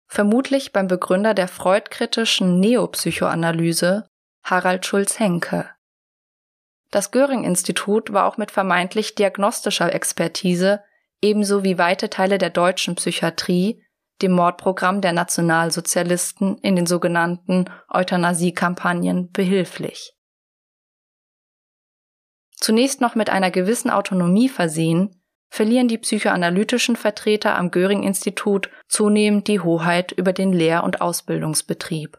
Vermutlich 0.09 0.73
beim 0.73 0.89
Begründer 0.89 1.35
der 1.35 1.49
freudkritischen 1.49 2.59
Neopsychoanalyse 2.59 4.09
Harald 4.43 4.87
Schulz-Henke. 4.87 5.71
Das 6.91 7.11
Göring-Institut 7.11 8.13
war 8.13 8.27
auch 8.27 8.37
mit 8.37 8.51
vermeintlich 8.51 9.15
diagnostischer 9.15 9.93
Expertise 9.93 10.83
ebenso 11.21 11.65
wie 11.65 11.79
weite 11.79 12.11
Teile 12.11 12.39
der 12.39 12.51
deutschen 12.51 12.95
Psychiatrie 12.95 13.83
dem 14.23 14.33
Mordprogramm 14.33 15.01
der 15.01 15.13
Nationalsozialisten 15.13 16.59
in 16.59 16.77
den 16.77 16.87
sogenannten 16.87 17.67
Euthanasie-Kampagnen 17.91 19.31
behilflich. 19.31 20.16
Zunächst 22.57 23.01
noch 23.01 23.15
mit 23.15 23.31
einer 23.31 23.51
gewissen 23.51 23.91
Autonomie 23.91 24.49
versehen, 24.49 25.23
verlieren 25.49 25.89
die 25.89 25.99
psychoanalytischen 25.99 26.97
Vertreter 26.97 27.57
am 27.57 27.71
Göring-Institut 27.71 28.71
zunehmend 28.89 29.49
die 29.49 29.61
Hoheit 29.61 30.13
über 30.13 30.33
den 30.33 30.53
Lehr- 30.53 30.85
und 30.85 31.01
Ausbildungsbetrieb. 31.01 32.19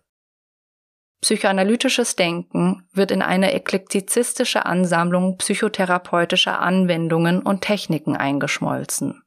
Psychoanalytisches 1.21 2.15
Denken 2.15 2.87
wird 2.93 3.11
in 3.11 3.23
eine 3.23 3.53
eklektizistische 3.53 4.65
Ansammlung 4.65 5.37
psychotherapeutischer 5.37 6.59
Anwendungen 6.59 7.41
und 7.41 7.61
Techniken 7.61 8.15
eingeschmolzen. 8.15 9.23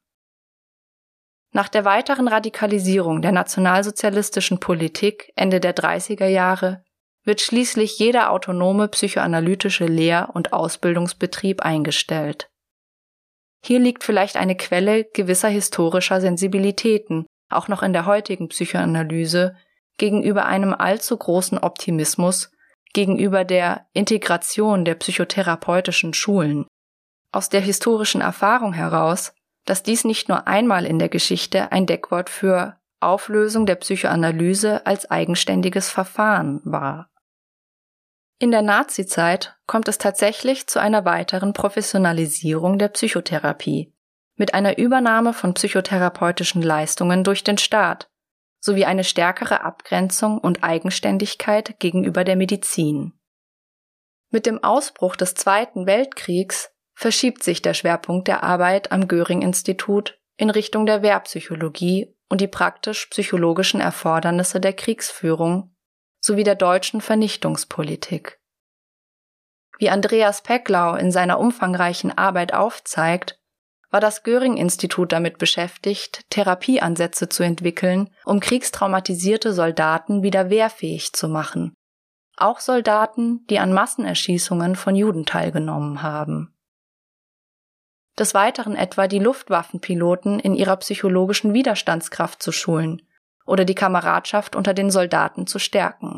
Nach 1.53 1.67
der 1.67 1.83
weiteren 1.83 2.29
Radikalisierung 2.29 3.21
der 3.21 3.33
nationalsozialistischen 3.33 4.61
Politik 4.61 5.33
Ende 5.35 5.59
der 5.59 5.75
30er 5.75 6.27
Jahre 6.27 6.85
wird 7.23 7.41
schließlich 7.41 7.99
jeder 7.99 8.31
autonome 8.31 8.87
psychoanalytische 8.87 9.85
Lehr- 9.85 10.29
und 10.33 10.53
Ausbildungsbetrieb 10.53 11.61
eingestellt. 11.61 12.49
Hier 13.63 13.79
liegt 13.79 14.03
vielleicht 14.03 14.37
eine 14.37 14.55
Quelle 14.55 15.05
gewisser 15.05 15.49
historischer 15.49 16.19
Sensibilitäten, 16.19 17.27
auch 17.49 17.67
noch 17.67 17.83
in 17.83 17.93
der 17.93 18.05
heutigen 18.05 18.49
Psychoanalyse, 18.49 19.55
gegenüber 19.97 20.45
einem 20.45 20.73
allzu 20.73 21.15
großen 21.15 21.59
Optimismus 21.59 22.51
gegenüber 22.93 23.45
der 23.45 23.87
Integration 23.93 24.83
der 24.83 24.95
psychotherapeutischen 24.95 26.13
Schulen. 26.13 26.65
Aus 27.31 27.49
der 27.49 27.61
historischen 27.61 28.21
Erfahrung 28.21 28.73
heraus, 28.73 29.33
dass 29.65 29.83
dies 29.83 30.03
nicht 30.03 30.27
nur 30.27 30.47
einmal 30.47 30.85
in 30.85 30.99
der 30.99 31.09
Geschichte 31.09 31.71
ein 31.71 31.85
Deckwort 31.85 32.29
für 32.29 32.77
Auflösung 32.99 33.65
der 33.65 33.75
Psychoanalyse 33.75 34.85
als 34.85 35.09
eigenständiges 35.09 35.89
Verfahren 35.89 36.61
war. 36.63 37.10
In 38.41 38.49
der 38.49 38.63
Nazizeit 38.63 39.55
kommt 39.67 39.87
es 39.87 39.99
tatsächlich 39.99 40.65
zu 40.65 40.79
einer 40.79 41.05
weiteren 41.05 41.53
Professionalisierung 41.53 42.79
der 42.79 42.87
Psychotherapie 42.87 43.93
mit 44.35 44.55
einer 44.55 44.79
Übernahme 44.79 45.33
von 45.33 45.53
psychotherapeutischen 45.53 46.63
Leistungen 46.63 47.23
durch 47.23 47.43
den 47.43 47.59
Staat 47.59 48.09
sowie 48.59 48.85
eine 48.85 49.03
stärkere 49.03 49.61
Abgrenzung 49.61 50.39
und 50.39 50.63
Eigenständigkeit 50.63 51.79
gegenüber 51.79 52.23
der 52.23 52.35
Medizin. 52.35 53.13
Mit 54.31 54.47
dem 54.47 54.63
Ausbruch 54.63 55.15
des 55.15 55.35
Zweiten 55.35 55.85
Weltkriegs 55.85 56.71
verschiebt 56.95 57.43
sich 57.43 57.61
der 57.61 57.75
Schwerpunkt 57.75 58.27
der 58.27 58.41
Arbeit 58.41 58.91
am 58.91 59.07
Göring-Institut 59.07 60.19
in 60.35 60.49
Richtung 60.49 60.87
der 60.87 61.03
Wehrpsychologie 61.03 62.15
und 62.27 62.41
die 62.41 62.47
praktisch-psychologischen 62.47 63.81
Erfordernisse 63.81 64.59
der 64.59 64.73
Kriegsführung 64.73 65.75
sowie 66.21 66.43
der 66.43 66.55
deutschen 66.55 67.01
Vernichtungspolitik. 67.01 68.39
Wie 69.79 69.89
Andreas 69.89 70.43
Pecklau 70.43 70.95
in 70.95 71.11
seiner 71.11 71.39
umfangreichen 71.39 72.15
Arbeit 72.15 72.53
aufzeigt, 72.53 73.39
war 73.89 73.99
das 73.99 74.23
Göring-Institut 74.23 75.11
damit 75.11 75.37
beschäftigt, 75.39 76.29
Therapieansätze 76.29 77.27
zu 77.27 77.43
entwickeln, 77.43 78.09
um 78.23 78.39
kriegstraumatisierte 78.39 79.53
Soldaten 79.53 80.23
wieder 80.23 80.49
wehrfähig 80.49 81.13
zu 81.13 81.27
machen. 81.27 81.73
Auch 82.37 82.59
Soldaten, 82.59 83.45
die 83.49 83.59
an 83.59 83.73
Massenerschießungen 83.73 84.75
von 84.75 84.95
Juden 84.95 85.25
teilgenommen 85.25 86.03
haben. 86.03 86.55
Des 88.17 88.33
Weiteren 88.33 88.75
etwa 88.75 89.07
die 89.07 89.19
Luftwaffenpiloten 89.19 90.39
in 90.39 90.53
ihrer 90.53 90.77
psychologischen 90.77 91.53
Widerstandskraft 91.53 92.41
zu 92.41 92.51
schulen 92.51 93.01
oder 93.45 93.65
die 93.65 93.75
Kameradschaft 93.75 94.55
unter 94.55 94.73
den 94.73 94.91
Soldaten 94.91 95.47
zu 95.47 95.59
stärken. 95.59 96.17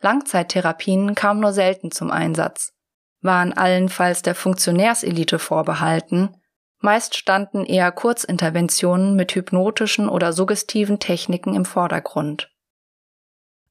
Langzeittherapien 0.00 1.14
kamen 1.14 1.40
nur 1.40 1.52
selten 1.52 1.90
zum 1.90 2.10
Einsatz, 2.10 2.72
waren 3.20 3.52
allenfalls 3.52 4.22
der 4.22 4.34
Funktionärselite 4.34 5.38
vorbehalten 5.38 6.36
Meist 6.84 7.16
standen 7.16 7.64
eher 7.64 7.92
Kurzinterventionen 7.92 9.14
mit 9.14 9.36
hypnotischen 9.36 10.08
oder 10.08 10.32
suggestiven 10.32 10.98
Techniken 10.98 11.54
im 11.54 11.64
Vordergrund. 11.64 12.50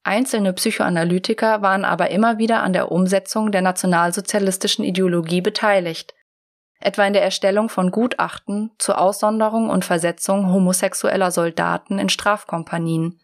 Einzelne 0.02 0.54
Psychoanalytiker 0.54 1.60
waren 1.60 1.84
aber 1.84 2.10
immer 2.10 2.38
wieder 2.38 2.62
an 2.62 2.72
der 2.72 2.90
Umsetzung 2.90 3.52
der 3.52 3.60
nationalsozialistischen 3.60 4.82
Ideologie 4.82 5.42
beteiligt, 5.42 6.14
etwa 6.84 7.06
in 7.06 7.12
der 7.12 7.22
Erstellung 7.22 7.68
von 7.68 7.90
Gutachten 7.90 8.70
zur 8.78 8.98
Aussonderung 8.98 9.70
und 9.70 9.84
Versetzung 9.84 10.52
homosexueller 10.52 11.30
Soldaten 11.30 11.98
in 11.98 12.08
Strafkompanien, 12.08 13.20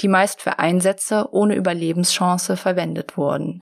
die 0.00 0.08
meist 0.08 0.42
für 0.42 0.58
Einsätze 0.58 1.28
ohne 1.32 1.54
Überlebenschance 1.54 2.56
verwendet 2.56 3.16
wurden 3.16 3.60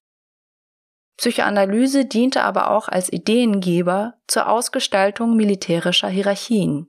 Psychoanalyse 1.16 2.04
diente 2.04 2.42
aber 2.42 2.70
auch 2.70 2.88
als 2.88 3.10
Ideengeber 3.10 4.14
zur 4.26 4.48
Ausgestaltung 4.48 5.34
militärischer 5.34 6.08
Hierarchien, 6.08 6.88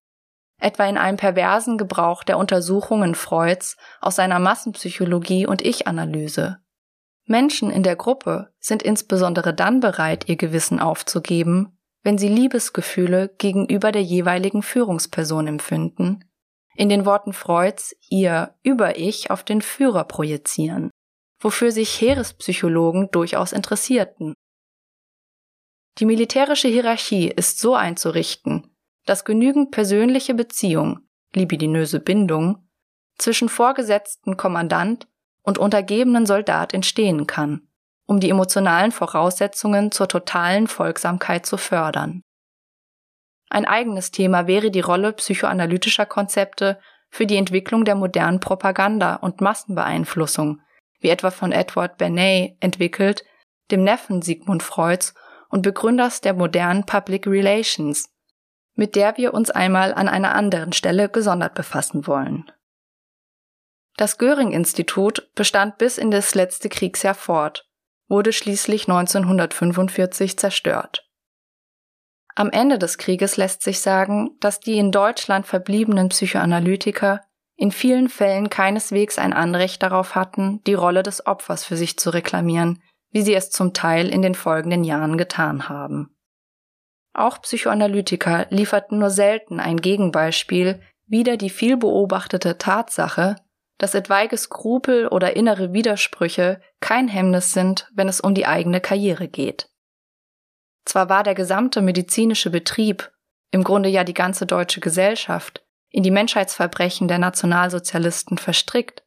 etwa 0.59 0.85
in 0.85 0.97
einem 0.97 1.17
perversen 1.17 1.77
Gebrauch 1.77 2.23
der 2.23 2.37
Untersuchungen 2.37 3.15
Freuds 3.15 3.77
aus 4.01 4.17
seiner 4.17 4.39
Massenpsychologie 4.39 5.47
und 5.47 5.61
Ich-Analyse. 5.61 6.57
Menschen 7.25 7.71
in 7.71 7.83
der 7.83 7.95
Gruppe 7.95 8.53
sind 8.59 8.83
insbesondere 8.83 9.53
dann 9.53 9.79
bereit, 9.79 10.27
ihr 10.27 10.37
Gewissen 10.37 10.79
aufzugeben, 10.79 11.76
wenn 12.07 12.17
sie 12.17 12.29
Liebesgefühle 12.29 13.29
gegenüber 13.37 13.91
der 13.91 14.01
jeweiligen 14.01 14.63
Führungsperson 14.63 15.45
empfinden, 15.45 16.23
in 16.75 16.89
den 16.89 17.05
Worten 17.05 17.33
Freuds 17.33 17.95
ihr 18.09 18.55
Über-Ich 18.63 19.29
auf 19.29 19.43
den 19.43 19.61
Führer 19.61 20.05
projizieren 20.05 20.89
wofür 21.39 21.71
sich 21.71 22.01
Heerespsychologen 22.01 23.09
durchaus 23.11 23.51
interessierten. 23.51 24.33
Die 25.99 26.05
militärische 26.05 26.67
Hierarchie 26.67 27.27
ist 27.27 27.59
so 27.59 27.75
einzurichten, 27.75 28.75
dass 29.05 29.25
genügend 29.25 29.71
persönliche 29.71 30.33
Beziehung, 30.33 30.99
libidinöse 31.33 31.99
Bindung, 31.99 32.67
zwischen 33.17 33.49
vorgesetzten 33.49 34.37
Kommandant 34.37 35.07
und 35.41 35.57
untergebenen 35.57 36.25
Soldat 36.25 36.73
entstehen 36.73 37.25
kann, 37.25 37.66
um 38.07 38.19
die 38.19 38.29
emotionalen 38.29 38.91
Voraussetzungen 38.91 39.91
zur 39.91 40.07
totalen 40.07 40.67
Folgsamkeit 40.67 41.45
zu 41.45 41.57
fördern. 41.57 42.23
Ein 43.49 43.65
eigenes 43.65 44.11
Thema 44.11 44.47
wäre 44.47 44.71
die 44.71 44.81
Rolle 44.81 45.13
psychoanalytischer 45.13 46.05
Konzepte 46.05 46.79
für 47.09 47.25
die 47.25 47.37
Entwicklung 47.37 47.85
der 47.85 47.95
modernen 47.95 48.39
Propaganda 48.39 49.15
und 49.15 49.41
Massenbeeinflussung 49.41 50.61
wie 50.99 51.09
etwa 51.09 51.31
von 51.31 51.51
Edward 51.51 51.97
Bernays, 51.97 52.51
entwickelt, 52.59 53.23
dem 53.71 53.83
Neffen 53.83 54.21
Sigmund 54.21 54.63
Freuds 54.63 55.13
und 55.49 55.61
Begründers 55.61 56.21
der 56.21 56.33
modernen 56.33 56.85
Public 56.85 57.27
Relations, 57.27 58.09
mit 58.75 58.95
der 58.95 59.17
wir 59.17 59.33
uns 59.33 59.49
einmal 59.49 59.93
an 59.93 60.07
einer 60.07 60.35
anderen 60.35 60.73
Stelle 60.73 61.09
gesondert 61.09 61.53
befassen 61.53 62.07
wollen. 62.07 62.51
Das 63.95 64.17
Göring-Institut 64.17 65.31
bestand 65.33 65.77
bis 65.77 65.97
in 65.97 66.11
das 66.11 66.35
letzte 66.35 66.69
Kriegsjahr 66.69 67.15
fort, 67.15 67.66
wurde 68.07 68.33
schließlich 68.33 68.87
1945 68.87 70.37
zerstört. 70.37 71.09
Am 72.35 72.51
Ende 72.51 72.77
des 72.77 72.97
Krieges 72.97 73.37
lässt 73.37 73.63
sich 73.63 73.79
sagen, 73.79 74.37
dass 74.39 74.59
die 74.59 74.77
in 74.77 74.91
Deutschland 74.91 75.47
verbliebenen 75.47 76.09
Psychoanalytiker 76.09 77.21
in 77.55 77.71
vielen 77.71 78.09
Fällen 78.09 78.49
keineswegs 78.49 79.17
ein 79.17 79.33
Anrecht 79.33 79.81
darauf 79.81 80.13
hatten, 80.13 80.61
die 80.67 80.75
Rolle 80.75 81.01
des 81.01 81.25
Opfers 81.25 81.65
für 81.65 81.75
sich 81.75 81.97
zu 81.97 82.11
reklamieren, 82.11 82.81
wie 83.11 83.23
sie 83.23 83.33
es 83.33 83.49
zum 83.49 83.73
Teil 83.73 84.09
in 84.09 84.21
den 84.21 84.35
folgenden 84.35 84.83
Jahren 84.83 85.17
getan 85.17 85.67
haben. 85.67 86.15
Auch 87.13 87.41
Psychoanalytiker 87.41 88.45
lieferten 88.51 88.99
nur 88.99 89.09
selten 89.09 89.59
ein 89.59 89.77
Gegenbeispiel 89.77 90.79
wider 91.07 91.37
die 91.37 91.49
viel 91.49 91.77
beobachtete 91.77 92.57
Tatsache, 92.57 93.37
dass 93.77 93.93
etwaige 93.93 94.37
Skrupel 94.37 95.07
oder 95.07 95.35
innere 95.35 95.73
Widersprüche 95.73 96.61
kein 96.79 97.07
Hemmnis 97.07 97.51
sind, 97.51 97.89
wenn 97.93 98.07
es 98.07 98.21
um 98.21 98.33
die 98.33 98.45
eigene 98.45 98.81
Karriere 98.81 99.27
geht. 99.27 99.69
Zwar 100.85 101.09
war 101.09 101.23
der 101.23 101.35
gesamte 101.35 101.81
medizinische 101.81 102.49
Betrieb, 102.49 103.11
im 103.51 103.63
Grunde 103.63 103.89
ja 103.89 104.03
die 104.03 104.13
ganze 104.13 104.45
deutsche 104.45 104.79
Gesellschaft, 104.79 105.63
in 105.89 106.03
die 106.03 106.11
Menschheitsverbrechen 106.11 107.07
der 107.07 107.19
Nationalsozialisten 107.19 108.37
verstrickt. 108.37 109.03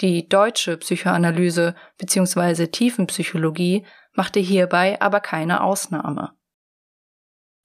Die 0.00 0.28
deutsche 0.28 0.76
Psychoanalyse 0.78 1.74
bzw. 1.98 2.68
Tiefenpsychologie 2.68 3.86
machte 4.12 4.40
hierbei 4.40 5.00
aber 5.00 5.20
keine 5.20 5.62
Ausnahme. 5.62 6.32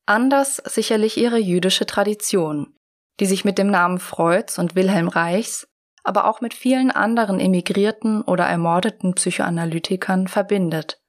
Anders 0.06 0.58
sicherlich 0.58 1.18
ihre 1.18 1.38
jüdische 1.38 1.86
Tradition, 1.86 2.76
die 3.20 3.26
sich 3.26 3.46
mit 3.46 3.58
dem 3.58 3.72
Namen 3.72 4.00
Freuds 4.00 4.60
und 4.60 4.76
Wilhelm 4.76 5.08
Reichs 5.08 5.68
aber 6.06 6.26
auch 6.26 6.40
mit 6.40 6.54
vielen 6.54 6.92
anderen 6.92 7.40
emigrierten 7.40 8.22
oder 8.22 8.46
ermordeten 8.46 9.16
Psychoanalytikern 9.16 10.28
verbindet, 10.28 11.02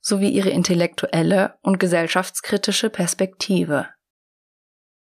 sowie 0.00 0.28
ihre 0.28 0.50
intellektuelle 0.50 1.58
und 1.62 1.80
gesellschaftskritische 1.80 2.90
Perspektive. 2.90 3.88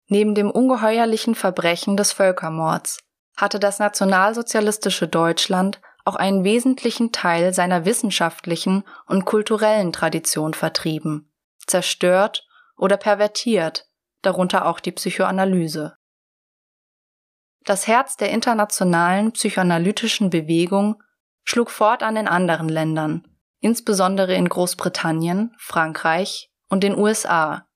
Neben 0.08 0.36
dem 0.36 0.50
ungeheuerlichen 0.50 1.36
Verbrechen 1.36 1.98
des 1.98 2.12
Völkermords 2.12 3.00
hatte 3.36 3.60
das 3.60 3.80
nationalsozialistische 3.80 5.08
Deutschland 5.08 5.82
auch 6.06 6.16
einen 6.16 6.44
wesentlichen 6.44 7.12
Teil 7.12 7.54
seiner 7.54 7.86
wissenschaftlichen 7.86 8.84
und 9.06 9.26
kulturellen 9.26 9.94
Tradition 9.94 10.54
vertrieben, 10.54 11.32
zerstört 11.66 12.48
oder 12.78 12.98
pervertiert, 12.98 13.88
darunter 14.22 14.66
auch 14.66 14.80
die 14.80 14.92
Psychoanalyse. 14.92 15.99
Das 17.66 17.88
Herz 17.88 18.18
der 18.18 18.32
internationalen 18.32 19.32
psychoanalytischen 19.32 20.30
Bewegung 20.30 21.02
schlug 21.44 21.72
fortan 21.72 22.16
in 22.16 22.28
anderen 22.28 22.70
Ländern, 22.70 23.28
insbesondere 23.60 24.34
in 24.36 24.48
Großbritannien, 24.48 25.54
Frankreich 25.58 26.52
und 26.70 26.84
den 26.84 26.98
USA, 26.98 27.68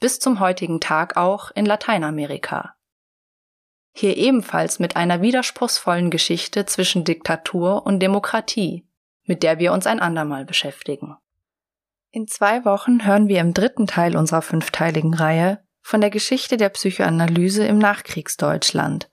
bis 0.00 0.18
zum 0.20 0.40
heutigen 0.40 0.80
Tag 0.80 1.16
auch 1.16 1.50
in 1.52 1.66
Lateinamerika. 1.66 2.74
Hier 3.94 4.16
ebenfalls 4.16 4.78
mit 4.78 4.96
einer 4.96 5.20
widerspruchsvollen 5.20 6.10
Geschichte 6.10 6.64
zwischen 6.66 7.04
Diktatur 7.04 7.84
und 7.84 8.00
Demokratie, 8.00 8.88
mit 9.24 9.42
der 9.42 9.58
wir 9.58 9.72
uns 9.72 9.86
ein 9.86 10.00
andermal 10.00 10.44
beschäftigen. 10.44 11.16
In 12.10 12.26
zwei 12.26 12.64
Wochen 12.64 13.06
hören 13.06 13.28
wir 13.28 13.40
im 13.40 13.54
dritten 13.54 13.86
Teil 13.86 14.16
unserer 14.16 14.42
fünfteiligen 14.42 15.14
Reihe 15.14 15.64
von 15.80 16.00
der 16.00 16.10
Geschichte 16.10 16.56
der 16.56 16.68
Psychoanalyse 16.70 17.66
im 17.66 17.78
Nachkriegsdeutschland, 17.78 19.10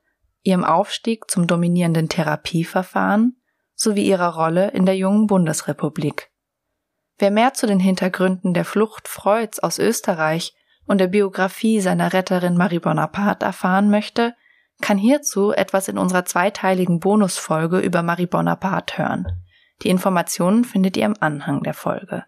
ihrem 0.50 0.66
Aufstieg 0.66 1.30
zum 1.30 1.48
dominierenden 1.48 2.10
Therapieverfahren 2.10 3.38
sowie 3.76 4.06
ihrer 4.06 4.36
Rolle 4.36 4.72
in 4.72 4.86
der 4.86 4.98
jungen 4.98 5.28
Bundesrepublik. 5.28 6.30
Wer 7.18 7.32
mehr 7.32 7.54
zu 7.54 7.68
den 7.68 7.80
Hintergründen 7.80 8.54
der 8.54 8.66
Flucht 8.66 9.08
Freuds 9.08 9.60
aus 9.60 9.80
Österreich 9.80 10.54
und 10.86 11.00
der 11.00 11.08
Biografie 11.08 11.80
seiner 11.80 12.14
Retterin 12.14 12.58
Marie 12.58 12.80
Bonaparte 12.80 13.46
erfahren 13.46 13.90
möchte, 13.90 14.34
kann 14.82 14.98
hierzu 14.98 15.52
etwas 15.52 15.88
in 15.88 15.98
unserer 15.98 16.26
zweiteiligen 16.26 17.00
Bonusfolge 17.00 17.80
über 17.80 18.02
Marie 18.04 18.28
Bonaparte 18.28 18.98
hören. 18.98 19.46
Die 19.84 19.90
Informationen 19.90 20.64
findet 20.64 20.98
ihr 20.98 21.06
im 21.06 21.16
Anhang 21.20 21.64
der 21.64 21.74
Folge. 21.74 22.26